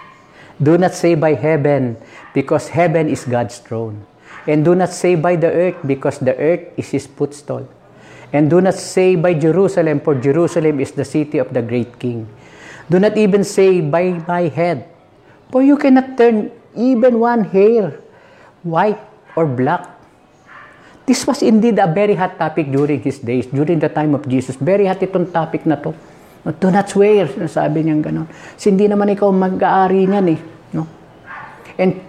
Do 0.60 0.78
not 0.78 0.94
say 0.94 1.16
by 1.16 1.40
heaven, 1.40 1.96
because 2.36 2.68
heaven 2.68 3.08
is 3.08 3.24
God's 3.24 3.60
throne. 3.64 4.04
And 4.48 4.64
do 4.68 4.76
not 4.76 4.92
say 4.92 5.16
by 5.16 5.36
the 5.36 5.48
earth, 5.48 5.80
because 5.88 6.20
the 6.20 6.36
earth 6.36 6.68
is 6.76 6.92
his 6.92 7.08
footstool. 7.08 7.68
And 8.36 8.50
do 8.50 8.62
not 8.62 8.76
say 8.76 9.16
by 9.16 9.34
Jerusalem, 9.34 10.04
for 10.04 10.14
Jerusalem 10.14 10.80
is 10.80 10.92
the 10.92 11.06
city 11.06 11.40
of 11.40 11.54
the 11.54 11.62
great 11.64 11.98
king. 11.98 12.28
Do 12.90 13.00
not 13.00 13.18
even 13.18 13.44
say 13.44 13.82
by 13.82 14.20
my 14.28 14.52
head, 14.52 14.90
for 15.50 15.64
you 15.64 15.78
cannot 15.78 16.18
turn 16.18 16.52
even 16.76 17.20
one 17.20 17.46
hair 17.46 18.02
white 18.62 19.00
or 19.36 19.46
black. 19.46 19.88
This 21.06 21.26
was 21.26 21.42
indeed 21.42 21.80
a 21.80 21.88
very 21.88 22.14
hot 22.14 22.38
topic 22.38 22.70
during 22.70 23.02
his 23.02 23.18
days, 23.18 23.48
during 23.48 23.80
the 23.80 23.90
time 23.90 24.14
of 24.14 24.28
Jesus. 24.28 24.58
Very 24.58 24.86
hot 24.86 25.02
itong 25.02 25.32
topic 25.34 25.66
na 25.66 25.80
to. 25.82 25.96
Do 26.46 26.72
not 26.72 26.88
swear, 26.88 27.28
sinasabi 27.28 27.84
niya 27.84 28.00
gano'n. 28.00 28.28
Kasi 28.56 28.72
hindi 28.72 28.88
naman 28.88 29.12
ikaw 29.12 29.28
mag-aari 29.28 30.08
niyan 30.08 30.28
eh. 30.32 30.40
No? 30.72 30.88
And 31.76 32.00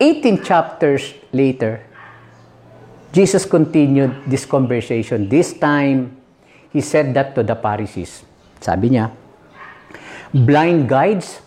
18 0.00 0.42
chapters 0.42 1.14
later, 1.30 1.80
Jesus 3.14 3.46
continued 3.46 4.26
this 4.26 4.42
conversation. 4.42 5.30
This 5.30 5.54
time, 5.54 6.24
He 6.74 6.82
said 6.82 7.14
that 7.14 7.38
to 7.38 7.46
the 7.46 7.54
Pharisees. 7.54 8.26
Sabi 8.58 8.98
niya, 8.98 9.14
Blind 10.34 10.90
guides, 10.90 11.38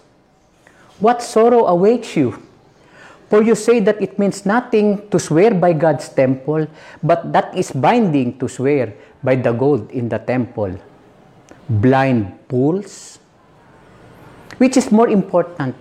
what 1.03 1.19
sorrow 1.19 1.67
awaits 1.67 2.15
you? 2.15 2.39
For 3.27 3.43
you 3.43 3.59
say 3.59 3.83
that 3.83 3.99
it 3.99 4.15
means 4.15 4.47
nothing 4.47 5.11
to 5.11 5.19
swear 5.19 5.51
by 5.51 5.75
God's 5.75 6.07
temple, 6.07 6.71
but 7.03 7.27
that 7.35 7.51
is 7.51 7.75
binding 7.75 8.39
to 8.39 8.47
swear 8.47 8.95
by 9.19 9.35
the 9.35 9.51
gold 9.51 9.91
in 9.91 10.07
the 10.07 10.15
temple. 10.15 10.79
Blind 11.67 12.31
fools? 12.47 13.19
Which 14.57 14.77
is 14.77 14.91
more 14.91 15.09
important, 15.09 15.75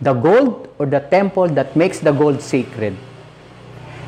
the 0.00 0.12
gold 0.12 0.72
or 0.78 0.86
the 0.86 1.00
temple 1.00 1.48
that 1.54 1.76
makes 1.76 2.00
the 2.00 2.12
gold 2.12 2.40
sacred? 2.40 2.96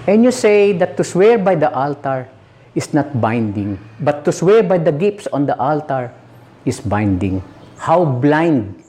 And 0.08 0.24
you 0.24 0.32
say 0.32 0.72
that 0.72 0.96
to 0.96 1.04
swear 1.04 1.38
by 1.38 1.54
the 1.54 1.70
altar 1.70 2.26
is 2.74 2.94
not 2.94 3.20
binding, 3.20 3.78
but 4.00 4.24
to 4.24 4.32
swear 4.32 4.62
by 4.62 4.78
the 4.78 4.90
gifts 4.90 5.28
on 5.28 5.46
the 5.46 5.54
altar 5.60 6.10
is 6.64 6.80
binding. 6.80 7.42
How 7.76 8.04
blind! 8.04 8.82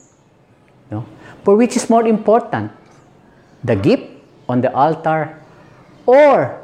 No? 0.89 1.05
For 1.43 1.55
which 1.55 1.75
is 1.75 1.89
more 1.89 2.07
important, 2.07 2.71
the 3.63 3.75
gift 3.75 4.07
on 4.47 4.61
the 4.61 4.73
altar 4.73 5.37
or 6.05 6.57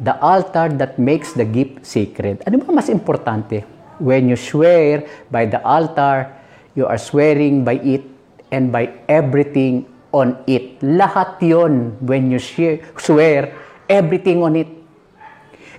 the 0.00 0.18
altar 0.20 0.68
that 0.68 0.98
makes 0.98 1.32
the 1.32 1.44
gift 1.44 1.84
sacred? 1.84 2.42
Ano 2.46 2.58
ba 2.62 2.72
mas 2.72 2.88
importante? 2.88 3.73
When 3.98 4.28
you 4.28 4.36
swear 4.36 5.08
by 5.30 5.46
the 5.46 5.62
altar, 5.64 6.32
you 6.74 6.86
are 6.86 6.98
swearing 6.98 7.64
by 7.64 7.78
it 7.78 8.02
and 8.50 8.70
by 8.70 8.92
everything 9.08 9.86
on 10.12 10.38
it. 10.46 10.80
Lahat 10.80 11.42
yon 11.42 11.98
when 12.00 12.30
you 12.30 12.38
swear, 12.38 13.54
everything 13.88 14.42
on 14.42 14.56
it. 14.56 14.68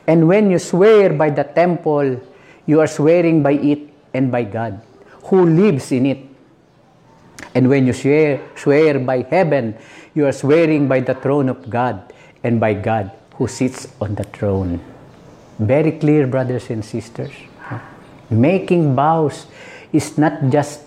And 0.07 0.27
when 0.27 0.51
you 0.51 0.59
swear 0.59 1.13
by 1.13 1.31
the 1.31 1.43
temple, 1.43 2.21
you 2.65 2.79
are 2.79 2.87
swearing 2.87 3.41
by 3.41 3.53
it 3.53 3.89
and 4.13 4.31
by 4.31 4.43
God, 4.43 4.81
who 5.31 5.45
lives 5.45 5.91
in 5.91 6.05
it. 6.05 6.21
And 7.55 7.69
when 7.69 7.87
you 7.87 7.93
swear, 7.93 8.41
swear 8.55 8.99
by 8.99 9.23
heaven, 9.23 9.75
you 10.13 10.27
are 10.27 10.35
swearing 10.35 10.87
by 10.87 10.99
the 10.99 11.15
throne 11.15 11.49
of 11.49 11.69
God 11.69 12.13
and 12.43 12.59
by 12.59 12.73
God 12.73 13.11
who 13.35 13.47
sits 13.47 13.87
on 13.99 14.15
the 14.15 14.23
throne. 14.23 14.79
Very 15.59 15.93
clear, 15.93 16.27
brothers 16.27 16.69
and 16.69 16.83
sisters. 16.83 17.31
Making 18.29 18.95
vows 18.95 19.45
is 19.93 20.17
not 20.17 20.49
just 20.49 20.81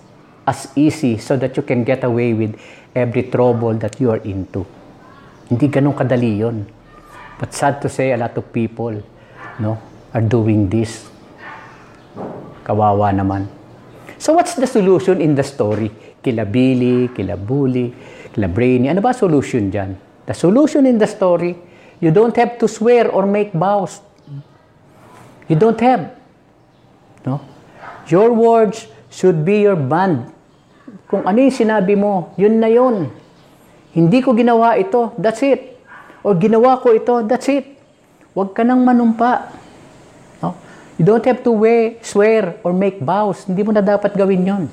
as 0.48 0.72
easy 0.74 1.18
so 1.18 1.36
that 1.36 1.56
you 1.56 1.62
can 1.62 1.84
get 1.84 2.02
away 2.02 2.32
with 2.34 2.58
every 2.96 3.28
trouble 3.28 3.74
that 3.78 4.00
you 4.00 4.10
are 4.10 4.22
into. 4.24 4.66
Hindi 5.48 5.68
ganun 5.68 5.94
kadali 5.94 6.40
yon. 6.40 6.66
But 7.38 7.54
sad 7.54 7.78
to 7.82 7.88
say, 7.88 8.10
a 8.12 8.18
lot 8.18 8.34
of 8.36 8.50
people 8.50 8.98
no, 9.62 9.78
are 10.12 10.24
doing 10.24 10.66
this. 10.68 11.06
Kawawa 12.66 13.14
naman. 13.14 13.46
So 14.18 14.34
what's 14.34 14.58
the 14.58 14.66
solution 14.66 15.22
in 15.22 15.38
the 15.38 15.46
story? 15.46 16.18
Kila 16.18 16.44
Billy, 16.44 17.06
kila 17.14 17.38
Bully, 17.38 17.94
kila 18.34 18.50
Brainy. 18.50 18.90
Ano 18.90 18.98
ba 18.98 19.14
solution 19.14 19.70
dyan? 19.70 19.94
The 20.26 20.34
solution 20.34 20.84
in 20.84 20.98
the 20.98 21.06
story, 21.06 21.54
you 22.02 22.10
don't 22.10 22.34
have 22.34 22.58
to 22.58 22.66
swear 22.66 23.06
or 23.08 23.24
make 23.24 23.54
vows. 23.54 24.02
You 25.46 25.56
don't 25.56 25.78
have. 25.80 26.17
No? 27.26 27.42
Your 28.10 28.30
words 28.34 28.86
should 29.08 29.42
be 29.42 29.64
your 29.64 29.76
bond. 29.76 30.30
Kung 31.08 31.24
ano 31.24 31.38
yung 31.40 31.54
sinabi 31.54 31.96
mo, 31.96 32.36
yun 32.36 32.60
na 32.60 32.68
yun. 32.68 33.08
Hindi 33.96 34.20
ko 34.20 34.36
ginawa 34.36 34.76
ito, 34.76 35.16
that's 35.16 35.40
it. 35.40 35.80
O 36.20 36.36
ginawa 36.36 36.78
ko 36.78 36.92
ito, 36.92 37.24
that's 37.24 37.48
it. 37.48 37.78
Huwag 38.36 38.52
ka 38.52 38.62
nang 38.62 38.84
manumpa. 38.84 39.50
No? 40.44 40.54
You 41.00 41.04
don't 41.08 41.24
have 41.24 41.40
to 41.42 41.52
wear, 41.52 41.96
swear 42.04 42.60
or 42.62 42.76
make 42.76 43.00
vows. 43.00 43.48
Hindi 43.48 43.64
mo 43.64 43.72
na 43.72 43.80
dapat 43.80 44.12
gawin 44.14 44.44
yon. 44.44 44.64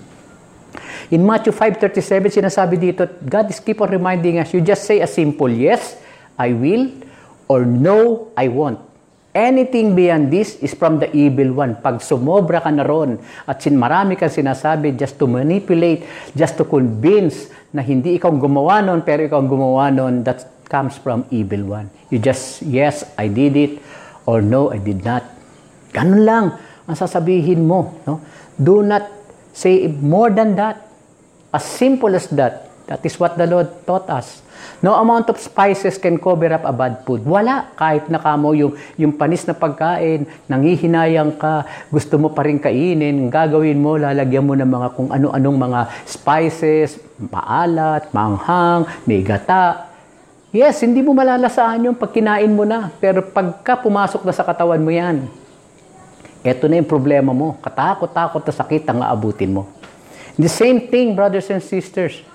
In 1.13 1.23
Matthew 1.23 1.53
5.37, 1.53 2.41
sinasabi 2.41 2.75
dito, 2.75 3.07
God 3.23 3.47
is 3.47 3.61
keep 3.61 3.79
on 3.79 3.89
reminding 3.93 4.41
us, 4.41 4.51
you 4.51 4.59
just 4.59 4.83
say 4.83 4.99
a 4.99 5.07
simple 5.07 5.47
yes, 5.47 5.95
I 6.35 6.51
will, 6.51 6.91
or 7.47 7.63
no, 7.63 8.29
I 8.35 8.49
won't. 8.51 8.81
Anything 9.35 9.99
beyond 9.99 10.31
this 10.31 10.55
is 10.63 10.71
from 10.71 10.95
the 11.03 11.11
evil 11.11 11.51
one. 11.59 11.75
Pag 11.83 11.99
sumobra 11.99 12.63
ka 12.63 12.71
na 12.71 12.87
ron 12.87 13.19
at 13.43 13.59
sin 13.59 13.75
marami 13.75 14.15
kang 14.15 14.31
sinasabi 14.31 14.95
just 14.95 15.19
to 15.19 15.27
manipulate, 15.27 16.07
just 16.31 16.55
to 16.55 16.63
convince 16.63 17.51
na 17.75 17.83
hindi 17.83 18.15
ikaw 18.15 18.31
gumawa 18.31 18.79
nun 18.79 19.03
pero 19.03 19.27
ikaw 19.27 19.43
gumawa 19.43 19.91
nun, 19.91 20.23
that 20.23 20.47
comes 20.71 20.95
from 20.95 21.27
evil 21.35 21.67
one. 21.67 21.91
You 22.07 22.23
just, 22.23 22.63
yes, 22.63 23.03
I 23.19 23.27
did 23.27 23.59
it, 23.59 23.83
or 24.23 24.39
no, 24.39 24.71
I 24.71 24.79
did 24.79 25.03
not. 25.03 25.27
Ganun 25.91 26.23
lang 26.23 26.45
ang 26.87 26.95
sasabihin 26.95 27.67
mo. 27.67 27.91
No? 28.07 28.23
Do 28.55 28.87
not 28.87 29.03
say 29.51 29.91
more 29.91 30.31
than 30.31 30.55
that. 30.55 30.79
As 31.51 31.67
simple 31.67 32.15
as 32.15 32.31
that. 32.35 32.64
That 32.85 33.01
is 33.01 33.17
what 33.17 33.33
the 33.33 33.49
Lord 33.49 33.81
taught 33.89 34.05
us. 34.13 34.45
No 34.85 34.93
amount 35.01 35.33
of 35.33 35.41
spices 35.41 35.97
can 35.97 36.21
cover 36.21 36.53
up 36.53 36.61
a 36.61 36.73
bad 36.73 37.01
food. 37.01 37.25
Wala. 37.25 37.73
Kahit 37.73 38.05
nakamo 38.13 38.53
yung, 38.53 38.77
yung 38.93 39.17
panis 39.17 39.41
na 39.49 39.57
pagkain, 39.57 40.29
nangihinayang 40.45 41.33
ka, 41.33 41.65
gusto 41.89 42.21
mo 42.21 42.29
pa 42.29 42.45
rin 42.45 42.61
kainin, 42.61 43.33
gagawin 43.33 43.81
mo, 43.81 43.97
lalagyan 43.97 44.45
mo 44.45 44.53
ng 44.53 44.69
mga 44.69 44.87
kung 44.93 45.09
ano-anong 45.09 45.57
mga 45.57 45.79
spices, 46.05 47.01
maalat, 47.17 48.13
manghang, 48.13 48.85
may 49.09 49.25
gata. 49.25 49.89
Yes, 50.53 50.85
hindi 50.85 51.01
mo 51.01 51.17
malalasaan 51.17 51.89
yung 51.89 51.97
pag 51.97 52.13
mo 52.53 52.63
na. 52.69 52.93
Pero 53.01 53.25
pagka 53.25 53.81
pumasok 53.81 54.21
na 54.21 54.33
sa 54.35 54.45
katawan 54.45 54.79
mo 54.79 54.93
yan, 54.93 55.25
eto 56.45 56.69
na 56.69 56.77
yung 56.77 56.87
problema 56.87 57.33
mo. 57.33 57.57
Katakot-takot 57.65 58.45
na 58.45 58.53
sakit 58.53 58.85
ang 58.85 59.01
aabutin 59.01 59.49
mo. 59.49 59.65
The 60.37 60.51
same 60.51 60.85
thing, 60.91 61.17
brothers 61.17 61.49
and 61.49 61.65
sisters. 61.65 62.34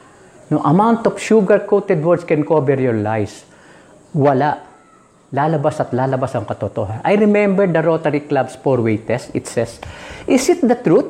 No 0.51 0.59
amount 0.67 1.07
of 1.07 1.15
sugar-coated 1.15 2.03
words 2.03 2.27
can 2.27 2.43
cover 2.43 2.75
your 2.75 2.99
lies. 2.99 3.47
Wala. 4.11 4.67
Lalabas 5.31 5.79
at 5.79 5.95
lalabas 5.95 6.35
ang 6.35 6.43
katotohanan. 6.43 7.07
I 7.07 7.15
remember 7.15 7.71
the 7.71 7.79
Rotary 7.79 8.27
Club's 8.27 8.59
four-way 8.59 8.99
test. 8.99 9.31
It 9.31 9.47
says, 9.47 9.79
Is 10.27 10.51
it 10.51 10.59
the 10.67 10.75
truth? 10.75 11.07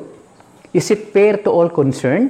Is 0.69 0.93
it 0.93 1.09
fair 1.09 1.41
to 1.41 1.49
all 1.49 1.73
concerned? 1.73 2.29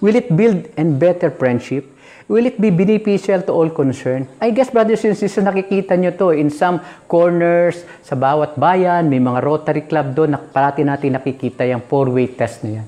Will 0.00 0.16
it 0.16 0.32
build 0.32 0.72
and 0.80 0.96
better 0.96 1.28
friendship? 1.28 1.84
Will 2.32 2.48
it 2.48 2.56
be 2.56 2.72
beneficial 2.72 3.44
to 3.44 3.52
all 3.52 3.68
concerned? 3.68 4.28
I 4.40 4.48
guess, 4.48 4.72
brothers 4.72 5.04
and 5.04 5.16
sisters, 5.16 5.44
nakikita 5.44 6.00
nyo 6.00 6.16
to 6.16 6.32
in 6.32 6.48
some 6.48 6.80
corners, 7.08 7.84
sa 8.00 8.16
bawat 8.16 8.56
bayan, 8.56 9.08
may 9.08 9.20
mga 9.20 9.40
Rotary 9.44 9.84
Club 9.84 10.16
doon, 10.16 10.36
na 10.36 10.40
parati 10.40 10.80
natin 10.80 11.16
nakikita 11.16 11.68
yung 11.68 11.84
four-way 11.84 12.32
test 12.32 12.64
na 12.64 12.80
yan. 12.80 12.86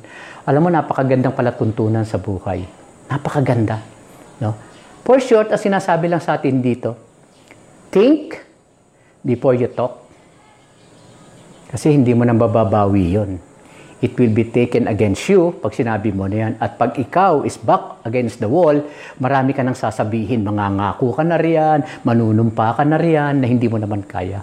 Alam 0.48 0.64
mo, 0.64 0.68
napakagandang 0.72 1.36
palatuntunan 1.36 2.04
sa 2.08 2.16
buhay. 2.16 2.79
Napakaganda. 3.10 3.82
No? 4.38 4.54
For 5.02 5.18
short, 5.18 5.50
as 5.50 5.66
sinasabi 5.66 6.06
lang 6.06 6.22
sa 6.22 6.38
atin 6.38 6.62
dito, 6.62 6.94
think 7.90 8.38
before 9.26 9.58
you 9.58 9.66
talk. 9.66 10.06
Kasi 11.70 11.90
hindi 11.90 12.14
mo 12.14 12.22
nang 12.22 12.38
bababawi 12.38 13.04
yon. 13.18 13.30
It 14.00 14.16
will 14.16 14.32
be 14.32 14.48
taken 14.48 14.88
against 14.88 15.28
you 15.28 15.52
pag 15.60 15.76
sinabi 15.76 16.08
mo 16.14 16.24
na 16.24 16.36
yan. 16.46 16.52
At 16.56 16.80
pag 16.80 16.96
ikaw 16.96 17.44
is 17.44 17.60
back 17.60 18.00
against 18.06 18.40
the 18.40 18.48
wall, 18.48 18.80
marami 19.20 19.52
ka 19.52 19.60
nang 19.60 19.76
sasabihin. 19.76 20.40
Mangangako 20.40 21.12
ka 21.12 21.22
na 21.26 21.36
riyan, 21.36 22.06
manunumpa 22.06 22.80
ka 22.80 22.82
na 22.86 22.96
riyan, 22.96 23.42
na 23.42 23.46
hindi 23.50 23.68
mo 23.68 23.76
naman 23.76 24.06
kaya. 24.06 24.40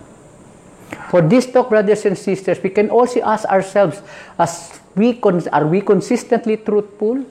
For 1.09 1.23
this 1.25 1.49
talk, 1.49 1.73
brothers 1.73 2.05
and 2.05 2.15
sisters, 2.15 2.59
we 2.61 2.71
can 2.71 2.93
also 2.93 3.19
ask 3.23 3.49
ourselves, 3.49 3.99
as 4.39 4.77
we 4.93 5.17
are 5.51 5.67
we 5.67 5.81
consistently 5.81 6.59
truthful? 6.59 7.23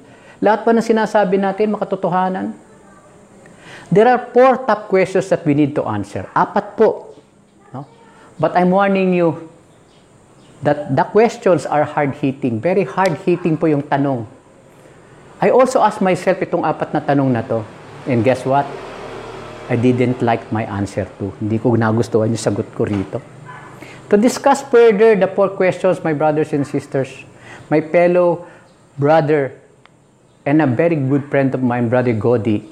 Lahat 0.45 0.69
ba 0.69 0.71
ng 0.77 0.85
sinasabi 0.85 1.41
natin 1.41 1.73
makatotohanan? 1.73 2.53
There 3.89 4.05
are 4.05 4.19
four 4.35 4.67
top 4.67 4.91
questions 4.91 5.31
that 5.31 5.47
we 5.47 5.55
need 5.55 5.73
to 5.79 5.87
answer. 5.87 6.27
Apat 6.35 6.75
po. 6.75 7.15
No? 7.71 7.87
But 8.37 8.59
I'm 8.59 8.75
warning 8.75 9.15
you 9.15 9.49
that 10.61 10.93
the 10.93 11.07
questions 11.09 11.65
are 11.65 11.87
hard-hitting. 11.87 12.59
Very 12.59 12.83
hard-hitting 12.83 13.57
po 13.57 13.71
yung 13.71 13.87
tanong. 13.87 14.27
I 15.39 15.53
also 15.53 15.85
ask 15.85 16.01
myself 16.01 16.41
itong 16.43 16.65
apat 16.65 16.97
na 16.97 17.01
tanong 17.01 17.31
na 17.31 17.45
to. 17.47 17.63
And 18.09 18.25
guess 18.27 18.43
what? 18.43 18.67
I 19.69 19.75
didn't 19.75 20.23
like 20.23 20.51
my 20.51 20.67
answer 20.67 21.07
to. 21.19 21.35
Hindi 21.43 21.59
ko 21.59 21.75
nagustuhan 21.75 22.31
yung 22.33 22.41
sagot 22.41 22.71
ko 22.75 22.87
rito. 22.87 23.19
To 24.11 24.15
discuss 24.15 24.63
further 24.63 25.19
the 25.19 25.27
four 25.27 25.55
questions, 25.59 25.99
my 26.07 26.15
brothers 26.15 26.55
and 26.55 26.63
sisters, 26.63 27.11
my 27.67 27.83
fellow 27.83 28.47
brother 28.95 29.59
and 30.47 30.63
a 30.63 30.67
very 30.67 30.95
good 30.95 31.27
friend 31.27 31.53
of 31.53 31.61
mine, 31.61 31.91
Brother 31.91 32.15
Godi, 32.15 32.63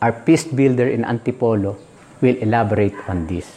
our 0.00 0.14
peace 0.14 0.46
builder 0.46 0.86
in 0.86 1.02
Antipolo, 1.02 1.76
will 2.22 2.36
elaborate 2.38 2.94
on 3.10 3.26
this. 3.26 3.50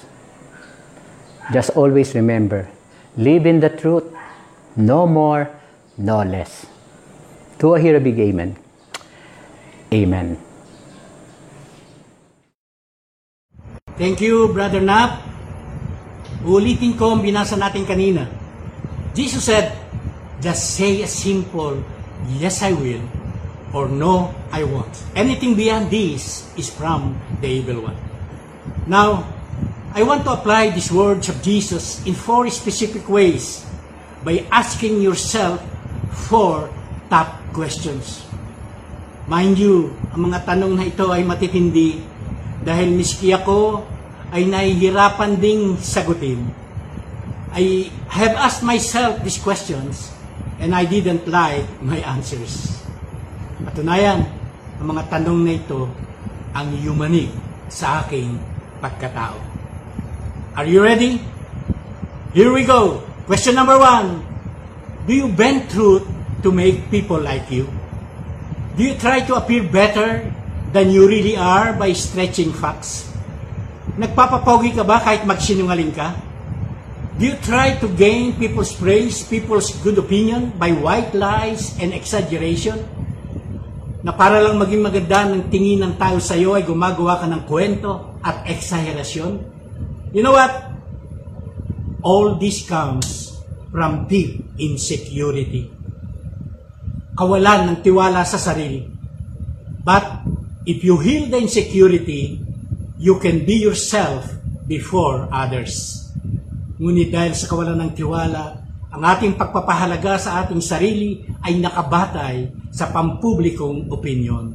Just 1.53 1.69
always 1.77 2.17
remember, 2.17 2.67
live 3.15 3.45
in 3.45 3.62
the 3.62 3.69
truth, 3.69 4.03
no 4.75 5.05
more, 5.05 5.53
no 5.97 6.25
less. 6.25 6.65
To 7.60 7.75
a 7.75 7.79
hear 7.79 7.95
a 7.95 8.01
big 8.01 8.17
amen. 8.19 8.58
Amen. 9.93 10.38
Thank 13.97 14.21
you, 14.21 14.49
Brother 14.49 14.82
Nap. 14.82 15.21
Ulitin 16.41 16.95
ko 16.95 17.19
ang 17.19 17.21
binasa 17.21 17.60
natin 17.60 17.84
kanina. 17.84 18.25
Jesus 19.12 19.43
said, 19.43 19.75
just 20.39 20.79
say 20.79 21.03
a 21.03 21.10
simple, 21.10 21.84
yes 22.39 22.63
I 22.63 22.71
will, 22.71 23.03
or 23.73 23.88
no, 23.88 24.34
I 24.51 24.63
won't. 24.63 24.91
Anything 25.15 25.55
beyond 25.55 25.91
this 25.91 26.49
is 26.58 26.69
from 26.69 27.19
the 27.41 27.47
evil 27.47 27.86
one. 27.86 27.97
Now, 28.89 29.25
I 29.93 30.03
want 30.03 30.23
to 30.25 30.34
apply 30.34 30.69
these 30.69 30.91
words 30.91 31.29
of 31.29 31.41
Jesus 31.41 32.05
in 32.05 32.13
four 32.13 32.49
specific 32.49 33.10
ways 33.10 33.65
by 34.23 34.45
asking 34.51 35.01
yourself 35.01 35.62
four 36.29 36.69
top 37.10 37.41
questions. 37.53 38.25
Mind 39.29 39.58
you, 39.62 39.93
ang 40.13 40.29
mga 40.29 40.45
tanong 40.45 40.73
na 40.73 40.86
ito 40.89 41.10
ay 41.13 41.21
matitindi 41.21 42.01
dahil 42.65 42.93
miski 42.93 43.29
ako 43.34 43.86
ay 44.34 44.45
nahihirapan 44.45 45.38
ding 45.38 45.77
sagutin. 45.77 46.49
I 47.53 47.89
have 48.13 48.38
asked 48.38 48.62
myself 48.62 49.21
these 49.25 49.41
questions 49.41 50.13
and 50.62 50.73
I 50.73 50.86
didn't 50.86 51.25
like 51.25 51.65
my 51.82 51.97
answers. 52.05 52.79
Patunayan, 53.60 54.24
ang 54.80 54.88
mga 54.88 55.04
tanong 55.12 55.39
na 55.43 55.54
ito 55.60 55.91
ang 56.56 56.72
yumanig 56.80 57.28
sa 57.67 58.08
aking 58.08 58.39
pagkatao. 58.80 59.36
Are 60.56 60.63
you 60.63 60.80
ready? 60.80 61.19
Here 62.32 62.56
we 62.56 62.63
go. 62.63 63.04
Question 63.28 63.60
number 63.60 63.76
one. 63.76 64.24
Do 65.04 65.12
you 65.12 65.28
bend 65.28 65.67
truth 65.67 66.08
to 66.39 66.56
make 66.56 66.88
people 66.88 67.19
like 67.19 67.52
you? 67.52 67.67
Do 68.80 68.88
you 68.88 68.95
try 68.95 69.28
to 69.28 69.36
appear 69.36 69.67
better 69.67 70.24
than 70.72 70.88
you 70.88 71.04
really 71.04 71.36
are 71.36 71.76
by 71.76 71.91
stretching 71.91 72.56
facts? 72.56 73.12
Nagpapapogi 74.00 74.72
ka 74.72 74.88
ba 74.88 75.04
kahit 75.04 75.28
magsinungaling 75.28 75.91
ka? 75.91 76.15
Do 77.19 77.28
you 77.28 77.36
try 77.43 77.76
to 77.84 77.91
gain 77.91 78.39
people's 78.39 78.72
praise, 78.72 79.19
people's 79.28 79.76
good 79.84 80.00
opinion 80.00 80.56
by 80.56 80.72
white 80.72 81.12
lies 81.12 81.76
and 81.76 81.91
exaggeration? 81.91 82.98
Na 83.99 84.15
para 84.15 84.39
lang 84.39 84.55
maging 84.55 84.79
maganda 84.79 85.27
ng 85.27 85.51
tingin 85.51 85.83
ng 85.83 85.93
tao 85.99 86.23
sa 86.23 86.39
iyo 86.39 86.55
ay 86.55 86.63
gumagawa 86.63 87.19
ka 87.19 87.27
ng 87.27 87.43
kwento 87.43 88.15
at 88.23 88.47
exaggerasyon? 88.47 89.31
You 90.15 90.23
know 90.23 90.31
what? 90.31 90.71
All 91.99 92.39
this 92.39 92.63
comes 92.63 93.35
from 93.67 94.07
deep 94.07 94.39
insecurity. 94.55 95.67
Kawalan 97.12 97.75
ng 97.75 97.77
tiwala 97.83 98.23
sa 98.23 98.39
sarili. 98.39 98.88
But 99.83 100.23
if 100.63 100.79
you 100.79 100.95
heal 101.03 101.27
the 101.27 101.43
insecurity, 101.43 102.39
you 102.95 103.19
can 103.19 103.43
be 103.43 103.59
yourself 103.59 104.31
before 104.63 105.27
others. 105.27 106.07
Ngunit 106.79 107.12
dahil 107.12 107.35
sa 107.35 107.51
kawalan 107.51 107.83
ng 107.83 107.91
tiwala, 107.99 108.63
ang 108.95 109.03
ating 109.03 109.35
pagpapahalaga 109.35 110.15
sa 110.15 110.39
ating 110.39 110.63
sarili 110.63 111.27
ay 111.43 111.59
nakabatay 111.59 112.59
sa 112.69 112.89
pampublikong 112.93 113.89
opinion. 113.89 114.53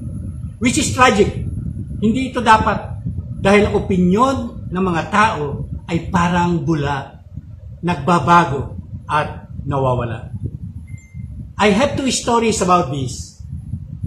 Which 0.62 0.78
is 0.78 0.94
tragic. 0.94 1.30
Hindi 2.00 2.30
ito 2.30 2.40
dapat 2.40 2.94
dahil 3.44 3.68
ang 3.68 3.74
opinion 3.76 4.36
ng 4.72 4.84
mga 4.84 5.02
tao 5.12 5.68
ay 5.84 6.08
parang 6.08 6.64
bula, 6.64 7.20
nagbabago 7.84 8.80
at 9.04 9.52
nawawala. 9.68 10.32
I 11.60 11.70
have 11.70 11.94
two 11.94 12.08
stories 12.08 12.64
about 12.64 12.88
this. 12.88 13.38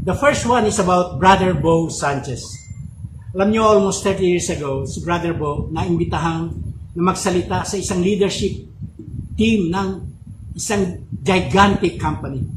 The 0.02 0.18
first 0.18 0.44
one 0.50 0.66
is 0.66 0.82
about 0.82 1.22
Brother 1.22 1.54
Bo 1.54 1.88
Sanchez. 1.94 2.44
Alam 3.38 3.54
niyo, 3.54 3.70
almost 3.70 4.02
30 4.02 4.26
years 4.26 4.50
ago, 4.50 4.82
si 4.90 5.04
Brother 5.06 5.38
Bo 5.38 5.70
na 5.70 5.86
imbitahang 5.86 6.50
na 6.98 7.02
magsalita 7.14 7.62
sa 7.62 7.78
isang 7.78 8.02
leadership 8.02 8.66
team 9.38 9.70
ng 9.70 9.88
isang 10.58 11.06
gigantic 11.22 12.02
company. 12.02 12.57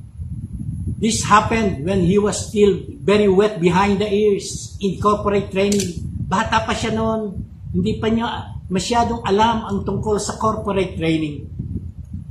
This 1.01 1.25
happened 1.25 1.89
when 1.89 2.05
he 2.05 2.21
was 2.21 2.53
still 2.53 2.77
very 3.01 3.25
wet 3.25 3.57
behind 3.57 4.05
the 4.05 4.09
ears 4.13 4.77
in 4.85 5.01
corporate 5.01 5.49
training. 5.49 6.05
Bata 6.29 6.61
pa 6.61 6.77
siya 6.77 6.93
noon. 6.93 7.41
Hindi 7.73 7.97
pa 7.97 8.13
niya 8.13 8.29
masyadong 8.69 9.25
alam 9.25 9.65
ang 9.65 9.79
tungkol 9.81 10.21
sa 10.21 10.37
corporate 10.37 11.01
training. 11.01 11.49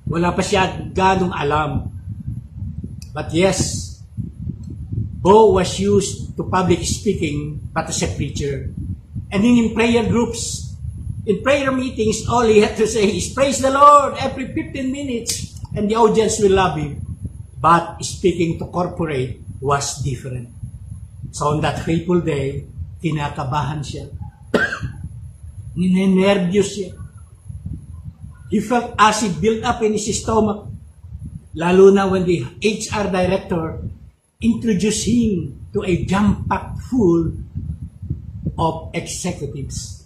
Wala 0.05 0.38
pa 0.38 0.45
siya 0.45 0.86
ganong 0.93 1.34
alam. 1.34 1.89
But 3.10 3.34
yes, 3.34 3.89
Bo 5.17 5.58
was 5.58 5.73
used 5.82 6.38
to 6.38 6.45
public 6.45 6.86
speaking, 6.86 7.73
but 7.73 7.89
as 7.89 8.05
a 8.05 8.10
preacher. 8.13 8.69
And 9.34 9.41
in 9.41 9.73
prayer 9.73 10.05
groups, 10.05 10.77
in 11.25 11.41
prayer 11.41 11.73
meetings, 11.73 12.21
all 12.29 12.45
he 12.45 12.62
had 12.62 12.77
to 12.77 12.86
say 12.86 13.17
is, 13.17 13.34
Praise 13.34 13.65
the 13.65 13.73
Lord 13.73 14.13
every 14.21 14.53
15 14.53 14.93
minutes, 14.93 15.58
and 15.73 15.89
the 15.89 15.97
audience 15.97 16.38
will 16.38 16.53
love 16.53 16.77
him. 16.77 17.09
But 17.60 18.00
speaking 18.08 18.58
to 18.60 18.72
corporate 18.72 19.43
was 19.60 20.00
different. 20.00 20.48
So 21.32 21.52
on 21.52 21.62
that 21.62 21.84
fateful 21.84 22.24
day, 22.24 22.63
kinakabahan 23.04 23.84
siya. 23.84 24.08
Ninenervyos 25.80 26.69
siya. 26.72 26.91
He 28.50 28.63
felt 28.63 28.95
acid 28.98 29.38
build 29.38 29.62
up 29.62 29.84
in 29.84 29.93
his 29.93 30.08
stomach. 30.10 30.72
Lalo 31.54 31.91
na 31.91 32.08
when 32.08 32.24
the 32.24 32.48
HR 32.63 33.12
director 33.12 33.84
introduced 34.39 35.06
him 35.06 35.67
to 35.74 35.84
a 35.84 36.06
jam-packed 36.08 36.80
full 36.88 37.36
of 38.58 38.89
executives. 38.95 39.98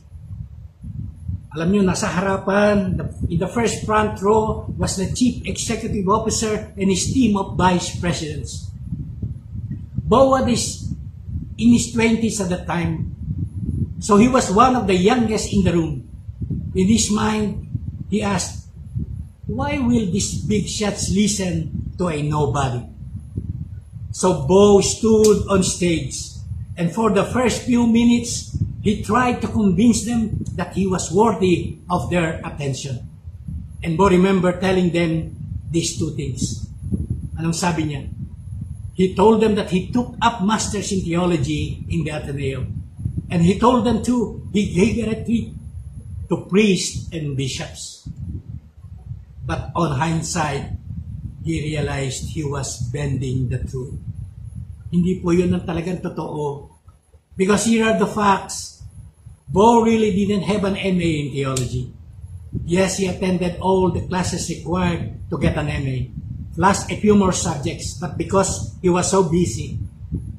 Alam 1.53 1.69
niyo, 1.69 1.85
nasa 1.85 2.09
harapan, 2.09 2.97
in 3.29 3.37
the 3.37 3.45
first 3.45 3.85
front 3.85 4.17
row 4.25 4.65
was 4.73 4.97
the 4.97 5.13
chief 5.13 5.45
executive 5.45 6.09
officer 6.09 6.73
and 6.73 6.89
his 6.89 7.13
team 7.13 7.37
of 7.37 7.53
vice 7.53 7.93
presidents. 8.01 8.73
Boa 10.01 10.41
is 10.49 10.89
in 11.61 11.77
his 11.77 11.93
20s 11.93 12.41
at 12.41 12.49
the 12.49 12.65
time. 12.65 13.13
So 14.01 14.17
he 14.17 14.27
was 14.27 14.49
one 14.49 14.75
of 14.75 14.89
the 14.89 14.97
youngest 14.97 15.53
in 15.53 15.61
the 15.61 15.73
room. 15.77 16.09
In 16.73 16.87
his 16.89 17.13
mind, 17.13 17.69
he 18.09 18.25
asked, 18.25 18.65
why 19.45 19.77
will 19.77 20.09
these 20.09 20.41
big 20.41 20.65
shots 20.65 21.13
listen 21.13 21.93
to 22.01 22.09
a 22.09 22.17
nobody? 22.21 22.81
So 24.09 24.49
Bo 24.49 24.81
stood 24.81 25.45
on 25.49 25.61
stage, 25.61 26.17
and 26.77 26.93
for 26.93 27.13
the 27.13 27.25
first 27.25 27.61
few 27.63 27.85
minutes, 27.85 28.57
he 28.83 29.01
tried 29.01 29.39
to 29.39 29.47
convince 29.47 30.03
them 30.03 30.43
that 30.59 30.75
he 30.75 30.85
was 30.85 31.07
worthy 31.07 31.79
of 31.89 32.11
their 32.11 32.43
attention. 32.43 33.07
And 33.81 33.95
Bo 33.97 34.11
remember 34.11 34.59
telling 34.59 34.91
them 34.91 35.39
these 35.71 35.97
two 35.97 36.11
things. 36.19 36.67
Anong 37.39 37.55
sabi 37.55 37.87
niya? 37.87 38.11
He 38.93 39.15
told 39.15 39.41
them 39.41 39.55
that 39.55 39.71
he 39.71 39.89
took 39.89 40.19
up 40.21 40.43
masters 40.43 40.91
in 40.91 41.01
theology 41.01 41.81
in 41.89 42.03
the 42.03 42.11
Ateneo. 42.11 42.67
And 43.31 43.41
he 43.41 43.57
told 43.57 43.87
them 43.87 44.03
too, 44.03 44.47
he 44.53 44.69
gave 44.69 44.99
a 45.01 45.09
retreat 45.15 45.55
to 46.29 46.45
priests 46.45 47.09
and 47.11 47.35
bishops. 47.35 48.07
But 49.47 49.71
on 49.75 49.97
hindsight, 49.97 50.77
he 51.43 51.73
realized 51.73 52.35
he 52.35 52.43
was 52.43 52.79
bending 52.91 53.49
the 53.49 53.63
truth. 53.63 53.95
Hindi 54.91 55.19
po 55.23 55.31
yun 55.31 55.55
ang 55.55 55.65
talagang 55.65 56.03
totoo. 56.03 56.69
Because 57.35 57.65
here 57.65 57.89
are 57.89 57.97
the 57.97 58.07
facts. 58.07 58.72
Bo 59.53 59.85
really 59.85 60.09
didn't 60.09 60.49
have 60.49 60.65
an 60.65 60.73
MA 60.73 61.09
in 61.21 61.29
theology. 61.29 61.93
Yes, 62.65 62.97
he 62.97 63.05
attended 63.05 63.61
all 63.61 63.91
the 63.91 64.01
classes 64.09 64.49
required 64.49 65.29
to 65.29 65.37
get 65.37 65.61
an 65.61 65.69
MA, 65.69 66.09
plus 66.55 66.89
a 66.89 66.97
few 66.97 67.13
more 67.13 67.31
subjects, 67.31 67.93
but 68.01 68.17
because 68.17 68.73
he 68.81 68.89
was 68.89 69.11
so 69.11 69.29
busy, 69.29 69.77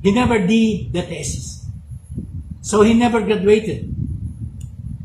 he 0.03 0.11
never 0.11 0.43
did 0.43 0.93
the 0.93 1.03
thesis. 1.03 1.65
So 2.61 2.83
he 2.83 2.93
never 2.95 3.23
graduated. 3.23 3.95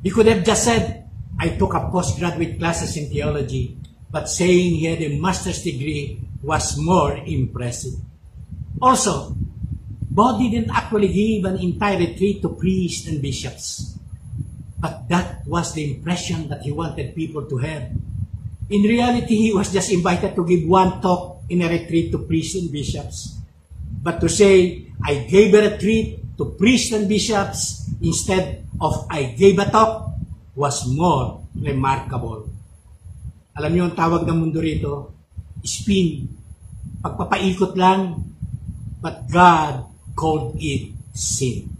He 0.02 0.10
could 0.10 0.26
have 0.26 0.44
just 0.44 0.64
said, 0.64 1.06
I 1.38 1.50
took 1.50 1.76
a 1.76 1.90
postgraduate 1.94 2.58
classes 2.58 2.98
in 2.98 3.14
theology, 3.14 3.78
but 4.10 4.28
saying 4.28 4.74
he 4.74 4.86
had 4.86 5.04
a 5.04 5.20
master's 5.20 5.62
degree 5.62 6.20
was 6.42 6.78
more 6.78 7.16
impressive. 7.16 7.94
Also, 8.82 9.36
Bo 10.10 10.40
didn't 10.40 10.72
actually 10.72 11.14
give 11.14 11.46
an 11.46 11.58
entire 11.60 12.00
retreat 12.00 12.42
to 12.42 12.50
priests 12.50 13.08
and 13.08 13.22
bishops. 13.22 13.99
But 14.80 15.12
that 15.12 15.44
was 15.44 15.76
the 15.76 15.84
impression 15.84 16.48
that 16.48 16.64
he 16.64 16.72
wanted 16.72 17.16
people 17.16 17.44
to 17.44 17.58
have. 17.60 17.92
In 18.70 18.82
reality, 18.84 19.36
he 19.36 19.52
was 19.52 19.74
just 19.74 19.92
invited 19.92 20.36
to 20.36 20.48
give 20.48 20.64
one 20.64 21.02
talk 21.02 21.44
in 21.50 21.62
a 21.62 21.70
retreat 21.70 22.12
to 22.12 22.20
priests 22.24 22.56
and 22.56 22.72
bishops. 22.72 23.36
But 24.00 24.22
to 24.22 24.30
say, 24.30 24.88
I 25.04 25.28
gave 25.28 25.54
a 25.54 25.76
retreat 25.76 26.38
to 26.38 26.56
priests 26.56 26.94
and 26.94 27.10
bishops 27.10 27.90
instead 28.00 28.64
of 28.80 29.08
I 29.10 29.36
gave 29.36 29.60
a 29.60 29.68
talk 29.68 30.16
was 30.56 30.88
more 30.88 31.44
remarkable. 31.56 32.48
Alam 33.60 33.72
niyo 33.76 33.84
ang 33.92 33.98
tawag 33.98 34.24
ng 34.24 34.38
mundo 34.40 34.64
rito? 34.64 35.12
Spin. 35.66 36.32
Pagpapaikot 37.04 37.76
lang. 37.76 38.24
But 39.04 39.28
God 39.28 39.88
called 40.16 40.56
it 40.60 40.96
sin. 41.12 41.79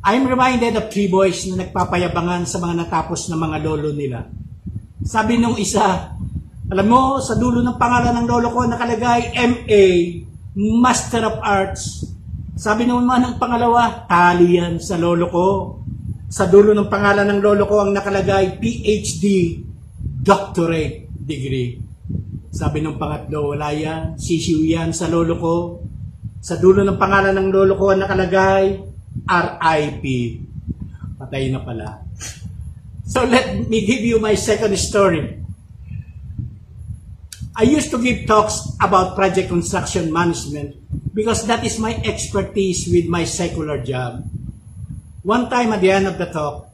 I'm 0.00 0.24
reminded 0.24 0.80
of 0.80 0.88
three 0.88 1.12
boys 1.12 1.44
na 1.44 1.60
nagpapayabangan 1.60 2.48
sa 2.48 2.56
mga 2.56 2.88
natapos 2.88 3.28
na 3.28 3.36
mga 3.36 3.60
lolo 3.60 3.92
nila. 3.92 4.24
Sabi 5.04 5.36
nung 5.36 5.60
isa, 5.60 6.16
alam 6.72 6.86
mo, 6.88 7.20
sa 7.20 7.36
dulo 7.36 7.60
ng 7.60 7.76
pangalan 7.76 8.16
ng 8.16 8.26
lolo 8.30 8.48
ko 8.48 8.64
nakalagay 8.64 9.36
MA, 9.36 9.84
Master 10.56 11.28
of 11.28 11.36
Arts. 11.44 12.08
Sabi 12.56 12.88
naman 12.88 13.20
ng 13.20 13.36
pangalawa, 13.36 14.08
tali 14.08 14.56
yan 14.56 14.80
sa 14.80 14.96
lolo 14.96 15.28
ko. 15.28 15.48
Sa 16.32 16.48
dulo 16.48 16.72
ng 16.72 16.88
pangalan 16.88 17.28
ng 17.28 17.40
lolo 17.44 17.68
ko 17.68 17.84
ang 17.84 17.92
nakalagay 17.92 18.56
PhD, 18.56 19.24
Doctorate 20.00 21.12
Degree. 21.12 21.76
Sabi 22.48 22.80
nung 22.80 22.96
pangatlo, 22.96 23.52
wala 23.52 23.68
yan, 23.76 24.16
sisiw 24.16 24.64
yan 24.64 24.96
sa 24.96 25.12
lolo 25.12 25.36
ko. 25.36 25.56
Sa 26.40 26.56
dulo 26.56 26.88
ng 26.88 26.96
pangalan 26.96 27.36
ng 27.36 27.48
lolo 27.52 27.76
ko 27.76 27.92
ang 27.92 28.00
nakalagay, 28.00 28.89
RIP. 29.30 30.04
Patay 31.22 31.54
na 31.54 31.62
pala. 31.62 32.02
So 33.06 33.22
let 33.22 33.70
me 33.70 33.86
give 33.86 34.02
you 34.02 34.18
my 34.18 34.34
second 34.34 34.74
story. 34.78 35.38
I 37.54 37.66
used 37.66 37.90
to 37.90 37.98
give 37.98 38.26
talks 38.26 38.74
about 38.80 39.14
project 39.14 39.50
construction 39.50 40.12
management 40.12 40.78
because 41.14 41.46
that 41.46 41.66
is 41.66 41.78
my 41.78 41.94
expertise 42.06 42.88
with 42.88 43.06
my 43.06 43.26
secular 43.26 43.82
job. 43.82 44.24
One 45.22 45.50
time 45.50 45.74
at 45.74 45.82
the 45.82 45.90
end 45.90 46.06
of 46.06 46.16
the 46.16 46.30
talk, 46.30 46.70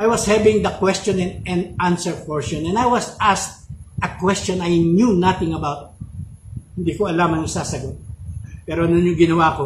I 0.00 0.08
was 0.08 0.24
having 0.24 0.64
the 0.64 0.72
question 0.80 1.20
and, 1.20 1.76
answer 1.78 2.16
portion 2.24 2.64
and 2.66 2.78
I 2.78 2.88
was 2.88 3.14
asked 3.20 3.68
a 4.02 4.08
question 4.18 4.60
I 4.60 4.72
knew 4.72 5.14
nothing 5.14 5.52
about. 5.52 5.92
Hindi 6.74 6.96
ko 6.96 7.06
alam 7.06 7.36
ang 7.36 7.44
sasagot. 7.44 8.00
Pero 8.64 8.88
ano 8.88 8.96
yung 8.96 9.14
ginawa 9.14 9.52
ko? 9.60 9.64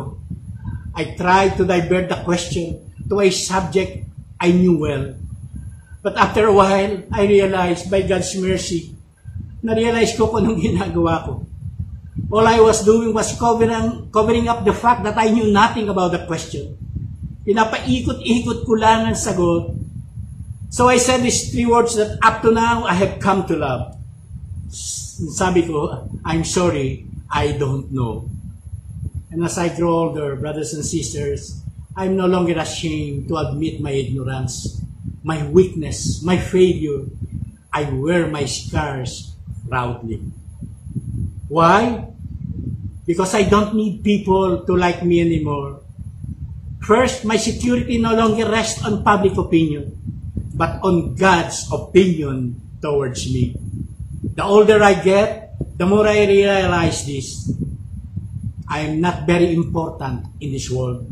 I 0.95 1.19
tried 1.19 1.59
to 1.59 1.67
divert 1.67 2.09
the 2.09 2.23
question 2.23 2.79
to 3.11 3.21
a 3.21 3.31
subject 3.31 4.07
I 4.39 4.55
knew 4.55 4.79
well. 4.79 5.15
But 6.03 6.17
after 6.17 6.47
a 6.47 6.55
while, 6.55 7.03
I 7.11 7.27
realized 7.27 7.91
by 7.91 8.03
God's 8.07 8.37
mercy, 8.37 8.95
na-realize 9.65 10.15
ko 10.15 10.29
kung 10.29 10.45
anong 10.45 10.61
ginagawa 10.69 11.15
ko. 11.25 11.33
All 12.31 12.47
I 12.47 12.61
was 12.61 12.85
doing 12.85 13.11
was 13.11 13.35
covering, 13.35 14.13
covering 14.13 14.47
up 14.47 14.63
the 14.63 14.77
fact 14.77 15.03
that 15.03 15.17
I 15.17 15.33
knew 15.33 15.51
nothing 15.51 15.89
about 15.89 16.13
the 16.13 16.23
question. 16.29 16.77
Pinapaikot-ikot 17.43 18.69
ko 18.69 18.73
lang 18.77 19.11
ang 19.11 19.19
sagot. 19.19 19.75
So 20.71 20.87
I 20.93 20.99
said 20.99 21.23
these 21.23 21.51
three 21.51 21.67
words 21.67 21.97
that 21.97 22.19
up 22.23 22.43
to 22.43 22.51
now 22.51 22.85
I 22.85 22.95
have 22.95 23.19
come 23.19 23.47
to 23.47 23.55
love. 23.57 23.97
Sabi 24.71 25.65
ko, 25.65 26.05
I'm 26.25 26.43
sorry, 26.43 27.07
I 27.31 27.55
don't 27.55 27.91
know. 27.95 28.27
And 29.35 29.43
as 29.43 29.59
I 29.59 29.67
grow 29.67 30.15
older, 30.15 30.39
brothers 30.39 30.79
and 30.79 30.87
sisters, 30.87 31.59
I'm 31.99 32.15
no 32.15 32.31
longer 32.31 32.55
ashamed 32.55 33.27
to 33.27 33.43
admit 33.43 33.83
my 33.83 33.91
ignorance, 33.91 34.79
my 35.27 35.43
weakness, 35.51 36.23
my 36.23 36.39
failure. 36.39 37.11
I 37.75 37.91
wear 37.91 38.31
my 38.31 38.47
scars 38.47 39.35
proudly. 39.67 40.23
Why? 41.51 42.15
Because 43.03 43.35
I 43.35 43.43
don't 43.43 43.75
need 43.75 44.07
people 44.07 44.63
to 44.63 44.73
like 44.79 45.03
me 45.03 45.19
anymore. 45.19 45.83
First, 46.79 47.25
my 47.27 47.35
security 47.35 47.99
no 47.99 48.15
longer 48.15 48.47
rests 48.47 48.87
on 48.87 49.03
public 49.03 49.35
opinion, 49.35 49.99
but 50.55 50.79
on 50.87 51.19
God's 51.19 51.67
opinion 51.75 52.63
towards 52.81 53.27
me. 53.27 53.59
The 54.39 54.45
older 54.45 54.79
I 54.81 54.95
get, 54.95 55.59
the 55.77 55.87
more 55.87 56.07
I 56.07 56.23
realize 56.23 57.03
this. 57.05 57.51
I 58.75 58.91
am 58.91 58.99
not 58.99 59.23
very 59.23 59.55
important 59.55 60.27
in 60.43 60.51
this 60.51 60.67
world, 60.67 61.07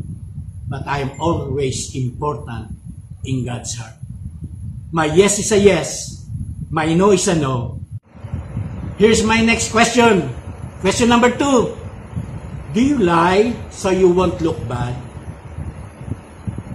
but 0.67 0.83
I 0.83 0.99
am 0.99 1.15
always 1.15 1.95
important 1.95 2.75
in 3.23 3.47
God's 3.47 3.79
heart. 3.79 3.95
My 4.91 5.07
yes 5.07 5.39
is 5.39 5.55
a 5.55 5.59
yes, 5.63 6.27
my 6.67 6.91
no 6.91 7.15
is 7.15 7.23
a 7.31 7.39
no. 7.39 7.79
Here's 8.99 9.23
my 9.23 9.39
next 9.39 9.71
question. 9.71 10.27
Question 10.83 11.07
number 11.07 11.31
two. 11.31 11.71
Do 12.75 12.83
you 12.83 12.99
lie 12.99 13.55
so 13.71 13.95
you 13.95 14.11
won't 14.11 14.43
look 14.43 14.59
bad? 14.67 14.99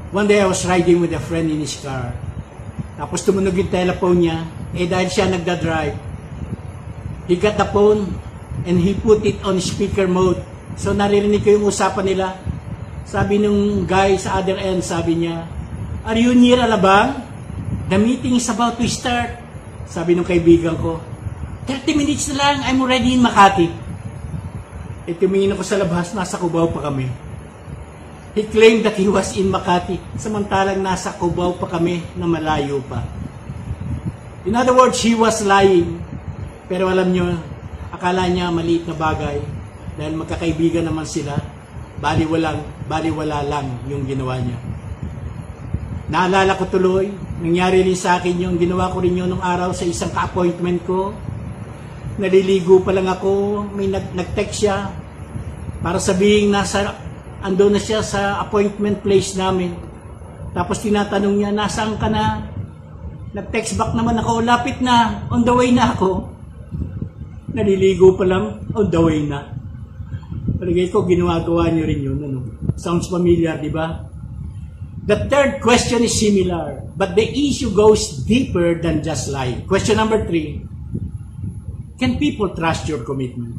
One 0.08 0.24
day 0.24 0.40
I 0.40 0.48
was 0.48 0.64
riding 0.64 1.04
with 1.04 1.12
a 1.12 1.20
friend 1.20 1.52
in 1.52 1.60
his 1.60 1.76
car. 1.84 2.16
Tapos 2.96 3.28
tumunog 3.28 3.60
yung 3.60 3.68
telephone 3.68 4.24
niya. 4.24 4.40
Eh 4.72 4.88
dahil 4.88 5.12
siya 5.12 5.28
nagda-drive, 5.36 6.00
he 7.28 7.36
got 7.36 7.60
the 7.60 7.68
phone 7.76 8.08
and 8.64 8.80
he 8.80 8.96
put 8.96 9.20
it 9.28 9.36
on 9.44 9.60
speaker 9.60 10.08
mode. 10.08 10.40
So 10.78 10.94
naririnig 10.94 11.42
ko 11.42 11.58
yung 11.58 11.66
usapan 11.66 12.06
nila. 12.06 12.38
Sabi 13.02 13.42
nung 13.42 13.82
guy 13.82 14.14
sa 14.14 14.38
other 14.38 14.54
end, 14.54 14.86
sabi 14.86 15.18
niya, 15.18 15.42
Are 16.06 16.14
you 16.14 16.38
near 16.38 16.62
Alabang? 16.62 17.18
The 17.90 17.98
meeting 17.98 18.38
is 18.38 18.46
about 18.46 18.78
to 18.78 18.86
start. 18.86 19.42
Sabi 19.90 20.14
nung 20.14 20.24
kaibigan 20.24 20.78
ko, 20.78 21.02
30 21.66 21.98
minutes 21.98 22.30
na 22.30 22.36
lang, 22.38 22.56
I'm 22.62 22.78
already 22.78 23.18
in 23.18 23.20
Makati. 23.20 23.68
E 25.08 25.10
tumingin 25.18 25.56
ako 25.56 25.64
sa 25.66 25.80
labas, 25.80 26.14
nasa 26.14 26.38
Cubao 26.38 26.70
pa 26.70 26.88
kami. 26.88 27.10
He 28.38 28.46
claimed 28.46 28.86
that 28.86 28.94
he 28.94 29.08
was 29.10 29.34
in 29.34 29.50
Makati, 29.50 29.98
samantalang 30.14 30.78
nasa 30.78 31.16
Cubao 31.16 31.58
pa 31.58 31.66
kami 31.66 32.04
na 32.14 32.28
malayo 32.28 32.84
pa. 32.86 33.02
In 34.46 34.54
other 34.54 34.76
words, 34.76 35.00
he 35.02 35.16
was 35.16 35.42
lying. 35.42 35.98
Pero 36.70 36.86
alam 36.86 37.08
nyo, 37.10 37.34
akala 37.90 38.28
niya 38.30 38.52
maliit 38.52 38.84
na 38.84 38.94
bagay 38.94 39.57
dahil 39.98 40.14
magkakaibigan 40.14 40.86
naman 40.86 41.02
sila, 41.02 41.34
baliwalang, 41.98 42.62
baliwala 42.86 43.42
lang 43.42 43.66
yung 43.90 44.06
ginawa 44.06 44.38
niya. 44.38 44.58
Naalala 46.08 46.54
ko 46.56 46.70
tuloy, 46.70 47.10
nangyari 47.42 47.82
rin 47.84 47.98
sa 47.98 48.16
akin 48.16 48.38
yung 48.38 48.56
ginawa 48.56 48.94
ko 48.94 49.02
rin 49.02 49.18
yun 49.18 49.28
nung 49.28 49.42
araw 49.42 49.74
sa 49.74 49.84
isang 49.84 50.14
ka-appointment 50.14 50.86
ko. 50.86 51.12
Naliligo 52.16 52.80
pa 52.80 52.94
lang 52.94 53.10
ako, 53.10 53.66
may 53.74 53.90
nag- 53.90 54.14
nag-text 54.14 54.64
siya 54.64 54.88
para 55.82 55.98
sabihin 55.98 56.54
nasa, 56.54 56.94
ando 57.42 57.66
na 57.68 57.82
siya 57.82 58.00
sa 58.00 58.38
appointment 58.40 59.02
place 59.02 59.34
namin. 59.34 59.74
Tapos 60.54 60.80
tinatanong 60.80 61.34
niya, 61.42 61.50
nasaan 61.52 61.98
ka 61.98 62.08
na? 62.08 62.48
Nag-text 63.34 63.76
back 63.76 63.92
naman 63.92 64.16
ako, 64.16 64.46
lapit 64.46 64.80
na, 64.80 65.28
on 65.28 65.44
the 65.44 65.52
way 65.52 65.74
na 65.74 65.92
ako. 65.92 66.30
Naliligo 67.52 68.16
pa 68.16 68.24
lang, 68.24 68.64
on 68.72 68.88
the 68.88 69.00
way 69.02 69.26
na. 69.26 69.57
Palagay 70.58 70.90
ko, 70.90 71.06
ginagawa 71.06 71.70
niyo 71.70 71.84
rin 71.86 72.00
yun. 72.02 72.18
Ano? 72.18 72.38
Sounds 72.74 73.06
familiar, 73.06 73.54
di 73.62 73.70
ba? 73.70 74.10
The 75.08 75.24
third 75.30 75.64
question 75.64 76.04
is 76.04 76.12
similar, 76.12 76.84
but 76.92 77.16
the 77.16 77.24
issue 77.24 77.72
goes 77.72 78.26
deeper 78.28 78.76
than 78.76 79.00
just 79.00 79.32
lying. 79.32 79.64
Question 79.64 79.96
number 79.96 80.26
three. 80.28 80.60
Can 81.96 82.20
people 82.20 82.52
trust 82.52 82.90
your 82.92 83.06
commitment? 83.08 83.56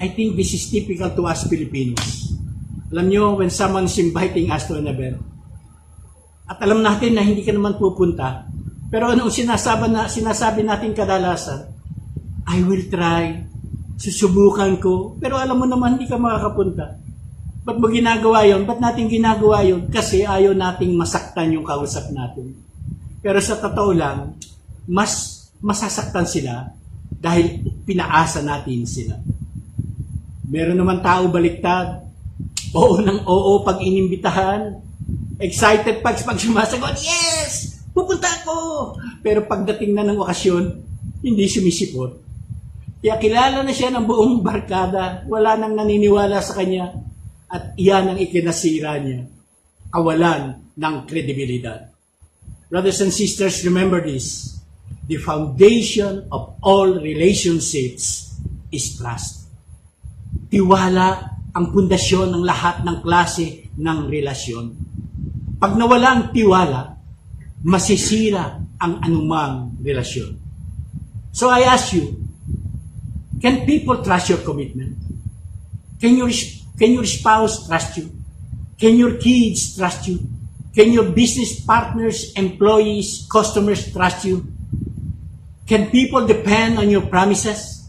I 0.00 0.08
think 0.14 0.32
this 0.38 0.56
is 0.56 0.64
typical 0.72 1.12
to 1.12 1.22
us 1.28 1.44
Filipinos. 1.44 2.32
Alam 2.88 3.06
nyo, 3.10 3.36
when 3.36 3.52
someone 3.52 3.84
is 3.84 3.98
inviting 4.00 4.48
us 4.48 4.64
to 4.70 4.80
an 4.80 4.88
event, 4.88 5.20
at 6.46 6.62
alam 6.62 6.80
natin 6.80 7.18
na 7.18 7.26
hindi 7.26 7.42
ka 7.42 7.50
naman 7.50 7.74
pupunta, 7.76 8.46
pero 8.86 9.10
anong 9.10 9.34
sinasabi, 9.34 9.90
na, 9.90 10.06
sinasabi 10.06 10.62
natin 10.62 10.94
kadalasan? 10.94 11.74
I 12.46 12.62
will 12.62 12.86
try, 12.86 13.42
susubukan 13.96 14.76
ko, 14.76 15.16
pero 15.16 15.40
alam 15.40 15.56
mo 15.56 15.64
naman 15.64 15.96
hindi 15.96 16.06
ka 16.06 16.20
makakapunta. 16.20 17.00
Ba't 17.66 17.82
mo 17.82 17.90
ginagawa 17.90 18.46
yon? 18.46 18.62
Ba't 18.62 18.78
natin 18.78 19.10
ginagawa 19.10 19.64
yon? 19.66 19.90
Kasi 19.90 20.22
ayaw 20.22 20.54
nating 20.54 20.94
masaktan 20.94 21.50
yung 21.50 21.66
kausap 21.66 22.12
natin. 22.14 22.54
Pero 23.18 23.42
sa 23.42 23.58
totoo 23.58 23.90
lang, 23.90 24.38
mas 24.86 25.44
masasaktan 25.58 26.28
sila 26.28 26.70
dahil 27.10 27.66
pinaasa 27.82 28.44
natin 28.44 28.86
sila. 28.86 29.18
Meron 30.46 30.78
naman 30.78 31.02
tao 31.02 31.26
baliktad. 31.26 32.06
Oo 32.70 33.02
ng 33.02 33.26
oo 33.26 33.66
pag 33.66 33.82
inimbitahan. 33.82 34.78
Excited 35.42 36.06
pag, 36.06 36.14
pag 36.22 36.38
sumasagot, 36.38 36.96
yes! 37.02 37.82
Pupunta 37.90 38.28
ako! 38.28 38.94
Pero 39.24 39.42
pagdating 39.48 39.96
na 39.96 40.06
ng 40.06 40.22
okasyon, 40.22 40.64
hindi 41.24 41.44
sumisipot. 41.50 42.25
Kaya 43.00 43.62
na 43.62 43.72
siya 43.72 43.92
ng 43.92 44.04
buong 44.08 44.40
barkada. 44.40 45.22
Wala 45.28 45.54
nang 45.54 45.76
naniniwala 45.76 46.40
sa 46.40 46.56
kanya 46.56 46.90
at 47.46 47.78
iyan 47.78 48.14
ang 48.14 48.18
ikinasira 48.18 48.98
niya, 48.98 49.30
kawalan 49.94 50.74
ng 50.74 50.96
kredibilidad. 51.06 51.94
Brothers 52.66 52.98
and 53.06 53.14
sisters, 53.14 53.62
remember 53.62 54.02
this. 54.02 54.58
The 55.06 55.22
foundation 55.22 56.26
of 56.34 56.58
all 56.58 56.98
relationships 56.98 58.34
is 58.74 58.98
trust. 58.98 59.46
Tiwala 60.50 61.38
ang 61.54 61.70
pundasyon 61.70 62.34
ng 62.34 62.42
lahat 62.42 62.82
ng 62.82 62.96
klase 63.06 63.70
ng 63.78 63.98
relasyon. 64.10 64.66
Pag 65.62 65.78
nawala 65.78 66.08
ang 66.10 66.22
tiwala, 66.34 66.98
masisira 67.62 68.58
ang 68.82 68.98
anumang 69.00 69.78
relasyon. 69.78 70.36
So 71.30 71.48
I 71.48 71.70
ask 71.70 71.94
you, 71.94 72.25
can 73.40 73.66
people 73.66 74.02
trust 74.02 74.28
your 74.28 74.38
commitment? 74.38 74.96
Can 76.00 76.16
you 76.16 76.28
Can 76.76 76.92
your 76.92 77.08
spouse 77.08 77.64
trust 77.64 77.96
you? 77.96 78.12
Can 78.76 79.00
your 79.00 79.16
kids 79.16 79.76
trust 79.76 80.08
you? 80.08 80.20
Can 80.76 80.92
your 80.92 81.08
business 81.08 81.64
partners, 81.64 82.36
employees, 82.36 83.24
customers 83.32 83.88
trust 83.88 84.28
you? 84.28 84.44
Can 85.64 85.88
people 85.88 86.28
depend 86.28 86.76
on 86.76 86.92
your 86.92 87.08
promises? 87.08 87.88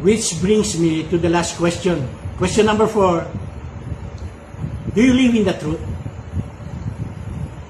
Which 0.00 0.40
brings 0.40 0.80
me 0.80 1.04
to 1.12 1.20
the 1.20 1.28
last 1.28 1.60
question. 1.60 2.08
Question 2.40 2.66
number 2.66 2.88
four. 2.88 3.28
Do 4.96 5.00
you 5.04 5.12
live 5.12 5.36
in 5.36 5.44
the 5.44 5.54
truth? 5.54 5.80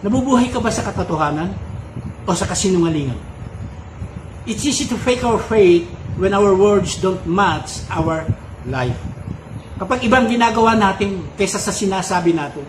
Nabubuhay 0.07 0.51
ka 0.55 0.63
ba 0.63 0.71
sa 0.71 0.87
katotohanan 0.87 1.55
o 2.27 2.31
sa 2.35 2.47
kasinungalingan? 2.47 3.32
It's 4.43 4.67
easy 4.67 4.91
to 4.91 4.99
fake 4.99 5.23
our 5.23 5.39
faith 5.39 5.87
when 6.19 6.35
our 6.35 6.51
words 6.59 6.99
don't 6.99 7.23
match 7.23 7.87
our 7.87 8.27
life. 8.67 8.99
Kapag 9.79 10.03
ibang 10.03 10.27
ginagawa 10.27 10.75
natin 10.75 11.23
kaysa 11.39 11.63
sa 11.63 11.71
sinasabi 11.71 12.35
natin. 12.35 12.67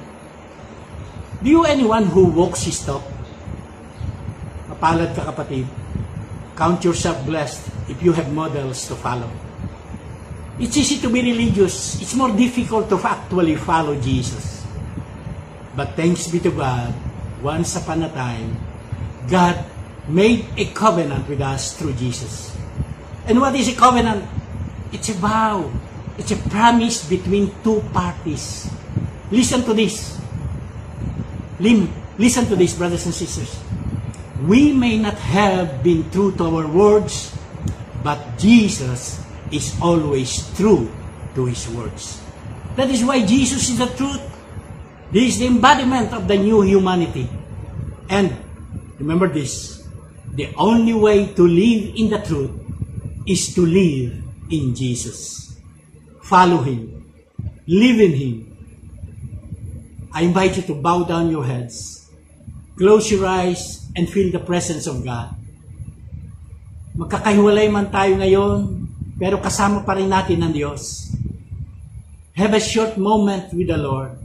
Do 1.41 1.49
you 1.49 1.65
anyone 1.65 2.07
who 2.07 2.29
walks 2.29 2.63
his 2.69 2.77
talk? 2.81 3.03
Mapalad 4.69 5.11
ka 5.17 5.27
kapatid. 5.27 5.67
Count 6.53 6.85
yourself 6.85 7.17
blessed 7.25 7.65
if 7.89 7.97
you 8.05 8.13
have 8.13 8.29
models 8.29 8.85
to 8.87 8.93
follow. 8.93 9.29
It's 10.61 10.77
easy 10.77 11.01
to 11.01 11.09
be 11.09 11.25
religious. 11.25 11.97
It's 11.97 12.13
more 12.13 12.29
difficult 12.29 12.85
to 12.93 13.01
actually 13.01 13.57
follow 13.57 13.97
Jesus. 13.97 14.61
But 15.73 15.97
thanks 15.97 16.29
be 16.29 16.37
to 16.45 16.53
God, 16.53 16.93
once 17.41 17.73
upon 17.73 18.05
a 18.05 18.11
time, 18.13 18.53
God 19.25 19.57
made 20.07 20.45
a 20.57 20.65
covenant 20.73 21.27
with 21.27 21.41
us 21.41 21.77
through 21.77 21.93
Jesus. 21.93 22.55
And 23.25 23.39
what 23.39 23.55
is 23.55 23.69
a 23.69 23.75
covenant? 23.75 24.27
It's 24.91 25.09
a 25.09 25.13
vow. 25.13 25.71
It's 26.17 26.31
a 26.31 26.37
promise 26.49 27.07
between 27.07 27.51
two 27.63 27.81
parties. 27.93 28.69
Listen 29.31 29.63
to 29.63 29.73
this. 29.73 30.19
Lim, 31.59 31.89
listen 32.17 32.45
to 32.45 32.55
this, 32.55 32.75
brothers 32.75 33.05
and 33.05 33.13
sisters. 33.13 33.57
We 34.45 34.73
may 34.73 34.99
not 34.99 35.15
have 35.15 35.83
been 35.83 36.09
true 36.11 36.35
to 36.35 36.43
our 36.43 36.67
words, 36.67 37.31
but 38.03 38.37
Jesus 38.37 39.23
is 39.51 39.73
always 39.81 40.51
true 40.57 40.91
to 41.35 41.45
His 41.45 41.69
words. 41.69 42.19
That 42.75 42.89
is 42.89 43.05
why 43.05 43.25
Jesus 43.25 43.69
is 43.69 43.77
the 43.77 43.87
truth. 43.87 44.21
This 45.11 45.33
is 45.33 45.39
the 45.39 45.47
embodiment 45.47 46.11
of 46.11 46.27
the 46.27 46.37
new 46.37 46.61
humanity. 46.61 47.29
And 48.09 48.35
remember 48.99 49.27
this, 49.29 49.82
the 50.33 50.49
only 50.57 50.93
way 50.93 51.33
to 51.33 51.43
live 51.45 51.93
in 51.93 52.09
the 52.09 52.19
truth 52.19 52.51
is 53.25 53.53
to 53.53 53.65
live 53.65 54.17
in 54.49 54.73
Jesus. 54.73 55.53
Follow 56.21 56.61
Him. 56.65 57.05
Live 57.67 57.99
in 58.01 58.13
Him. 58.13 58.35
I 60.13 60.25
invite 60.25 60.57
you 60.57 60.63
to 60.69 60.75
bow 60.77 61.03
down 61.03 61.29
your 61.29 61.45
heads, 61.45 62.09
close 62.77 63.09
your 63.09 63.25
eyes, 63.25 63.89
and 63.95 64.09
feel 64.09 64.31
the 64.31 64.41
presence 64.41 64.85
of 64.85 65.01
God. 65.01 65.33
Magkakahiwalay 66.93 67.73
man 67.73 67.89
tayo 67.89 68.21
ngayon, 68.21 68.85
pero 69.17 69.41
kasama 69.41 69.81
pa 69.81 69.97
rin 69.97 70.09
natin 70.09 70.45
ang 70.45 70.53
Diyos. 70.53 71.09
Have 72.37 72.53
a 72.53 72.61
short 72.61 72.97
moment 72.97 73.49
with 73.53 73.69
the 73.69 73.77
Lord. 73.77 74.22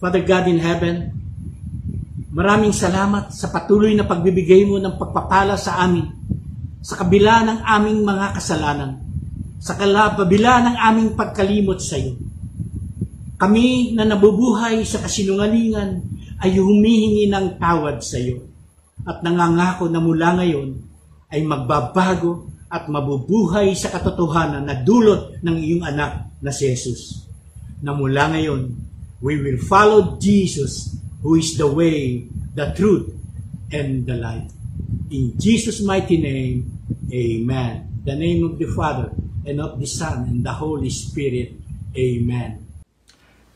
Father 0.00 0.24
God 0.24 0.48
in 0.48 0.56
heaven, 0.64 1.12
maraming 2.32 2.72
salamat 2.72 3.36
sa 3.36 3.52
patuloy 3.52 3.92
na 3.92 4.08
pagbibigay 4.08 4.64
mo 4.64 4.80
ng 4.80 4.96
pagpapala 4.96 5.60
sa 5.60 5.84
amin 5.84 6.20
sa 6.80 6.96
kabila 6.96 7.44
ng 7.44 7.58
aming 7.60 8.00
mga 8.08 8.26
kasalanan, 8.40 9.04
sa 9.60 9.76
kabila 9.76 10.64
ng 10.64 10.76
aming 10.80 11.10
pagkalimot 11.12 11.76
sa 11.76 12.00
iyo. 12.00 12.16
Kami 13.36 13.92
na 13.92 14.08
nabubuhay 14.08 14.80
sa 14.88 15.04
kasinungalingan 15.04 16.00
ay 16.40 16.56
humihingi 16.56 17.28
ng 17.28 17.60
tawad 17.60 18.00
sa 18.00 18.16
iyo 18.16 18.48
at 19.04 19.20
nangangako 19.20 19.92
na 19.92 20.00
mula 20.00 20.40
ngayon 20.40 20.80
ay 21.28 21.44
magbabago 21.44 22.48
at 22.72 22.88
mabubuhay 22.88 23.76
sa 23.76 23.92
katotohanan 23.92 24.64
na 24.64 24.80
dulot 24.80 25.36
ng 25.44 25.56
iyong 25.60 25.84
anak 25.84 26.32
na 26.40 26.48
si 26.48 26.64
Jesus. 26.72 27.28
Na 27.84 27.92
mula 27.92 28.32
ngayon, 28.32 28.72
we 29.20 29.40
will 29.40 29.58
follow 29.58 30.18
Jesus 30.18 30.96
who 31.22 31.36
is 31.36 31.56
the 31.56 31.66
way, 31.66 32.28
the 32.54 32.72
truth, 32.72 33.12
and 33.70 34.06
the 34.06 34.14
light. 34.14 34.50
In 35.10 35.38
Jesus' 35.38 35.82
mighty 35.82 36.16
name, 36.16 36.80
Amen. 37.12 38.00
The 38.04 38.14
name 38.14 38.44
of 38.46 38.58
the 38.58 38.66
Father, 38.66 39.12
and 39.44 39.60
of 39.60 39.78
the 39.78 39.86
Son, 39.86 40.24
and 40.24 40.44
the 40.44 40.52
Holy 40.52 40.90
Spirit. 40.90 41.52
Amen. 41.96 42.66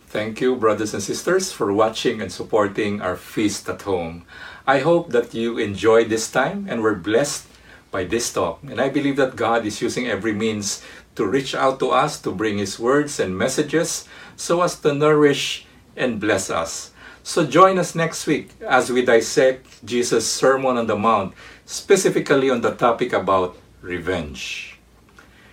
Thank 0.09 0.41
you, 0.41 0.55
brothers 0.55 0.93
and 0.93 1.03
sisters, 1.03 1.51
for 1.51 1.73
watching 1.73 2.21
and 2.21 2.31
supporting 2.31 3.01
our 3.01 3.17
feast 3.17 3.69
at 3.69 3.83
home. 3.83 4.27
I 4.67 4.81
hope 4.81 5.11
that 5.11 5.35
you 5.35 5.59
enjoyed 5.59 6.09
this 6.09 6.31
time 6.31 6.67
and 6.69 6.83
were 6.83 6.95
blessed 6.95 7.47
by 7.91 8.05
this 8.05 8.33
talk. 8.33 8.59
And 8.62 8.81
I 8.81 8.89
believe 8.89 9.17
that 9.17 9.37
God 9.37 9.67
is 9.67 9.81
using 9.81 10.07
every 10.07 10.33
means 10.33 10.83
to 11.17 11.27
reach 11.27 11.55
out 11.55 11.79
to 11.81 11.91
us 11.91 12.21
to 12.23 12.31
bring 12.33 12.59
His 12.59 12.79
words 12.79 13.21
and 13.21 13.37
messages 13.37 14.09
so 14.37 14.62
as 14.62 14.79
to 14.81 14.95
nourish 14.95 15.67
and 15.97 16.21
bless 16.21 16.51
us. 16.51 16.91
So 17.23 17.47
join 17.47 17.79
us 17.79 17.95
next 17.95 18.27
week 18.27 18.51
as 18.61 18.91
we 18.91 19.05
dissect 19.05 19.85
Jesus' 19.85 20.31
Sermon 20.31 20.77
on 20.77 20.87
the 20.87 20.97
Mount, 20.97 21.33
specifically 21.65 22.51
on 22.51 22.61
the 22.61 22.75
topic 22.75 23.12
about 23.12 23.57
revenge. 23.81 24.79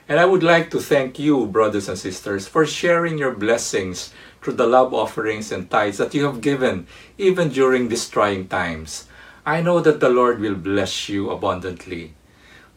And 0.09 0.19
I 0.19 0.25
would 0.25 0.43
like 0.43 0.69
to 0.71 0.79
thank 0.81 1.17
you, 1.19 1.45
brothers 1.45 1.87
and 1.87 1.97
sisters, 1.97 2.45
for 2.45 2.65
sharing 2.65 3.17
your 3.17 3.31
blessings 3.31 4.11
through 4.41 4.59
the 4.59 4.67
love 4.67 4.93
offerings 4.93 5.51
and 5.51 5.69
tithes 5.69 5.99
that 5.99 6.13
you 6.13 6.25
have 6.25 6.41
given, 6.41 6.87
even 7.17 7.47
during 7.47 7.87
these 7.87 8.09
trying 8.09 8.49
times. 8.49 9.07
I 9.45 9.61
know 9.61 9.79
that 9.79 10.01
the 10.01 10.09
Lord 10.09 10.41
will 10.41 10.55
bless 10.55 11.07
you 11.07 11.29
abundantly. 11.29 12.13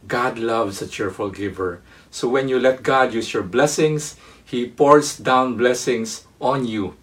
God 0.06 0.38
loves 0.38 0.80
a 0.80 0.86
cheerful 0.86 1.30
giver. 1.30 1.82
So 2.14 2.28
when 2.28 2.46
you 2.46 2.60
let 2.60 2.84
God 2.86 3.12
use 3.12 3.34
your 3.34 3.42
blessings, 3.42 4.14
He 4.44 4.70
pours 4.70 5.18
down 5.18 5.56
blessings 5.56 6.30
on 6.38 6.64
you 6.64 6.94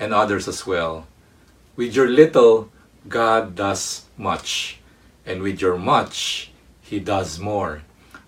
and 0.00 0.12
others 0.12 0.48
as 0.48 0.66
well. 0.66 1.06
With 1.76 1.94
your 1.94 2.08
little, 2.08 2.68
God 3.06 3.54
does 3.54 4.10
much. 4.16 4.80
And 5.24 5.42
with 5.42 5.62
your 5.62 5.78
much, 5.78 6.50
He 6.82 6.98
does 6.98 7.38
more. 7.38 7.82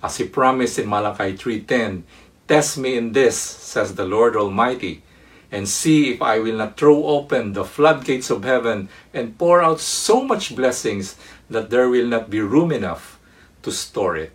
As 0.04 0.18
He 0.18 0.24
promised 0.28 0.78
in 0.78 0.88
Malachi 0.88 1.34
3.10, 1.34 2.04
Test 2.46 2.78
me 2.78 2.96
in 2.96 3.10
this, 3.10 3.36
says 3.36 3.96
the 3.96 4.06
Lord 4.06 4.36
Almighty, 4.36 5.02
and 5.50 5.68
see 5.68 6.14
if 6.14 6.22
I 6.22 6.38
will 6.38 6.58
not 6.58 6.76
throw 6.76 7.06
open 7.06 7.54
the 7.54 7.64
floodgates 7.64 8.30
of 8.30 8.44
heaven 8.44 8.88
and 9.12 9.36
pour 9.36 9.60
out 9.60 9.80
so 9.80 10.22
much 10.22 10.54
blessings 10.54 11.16
that 11.50 11.70
there 11.70 11.90
will 11.90 12.06
not 12.06 12.30
be 12.30 12.38
room 12.38 12.70
enough 12.70 13.18
to 13.62 13.72
store 13.72 14.14
it. 14.16 14.30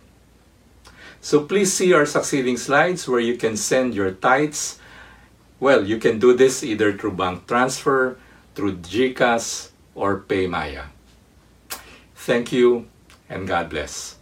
So 1.26 1.42
please 1.42 1.72
see 1.74 1.92
our 1.92 2.06
succeeding 2.06 2.56
slides 2.56 3.08
where 3.08 3.18
you 3.18 3.34
can 3.34 3.56
send 3.56 3.98
your 3.98 4.12
tithes. 4.12 4.78
Well, 5.58 5.82
you 5.82 5.98
can 5.98 6.20
do 6.20 6.38
this 6.38 6.62
either 6.62 6.96
through 6.96 7.18
bank 7.18 7.48
transfer, 7.48 8.16
through 8.54 8.86
GCash, 8.86 9.74
or 9.96 10.20
PayMaya. 10.20 10.86
Thank 12.14 12.52
you 12.52 12.86
and 13.28 13.42
God 13.42 13.70
bless. 13.70 14.15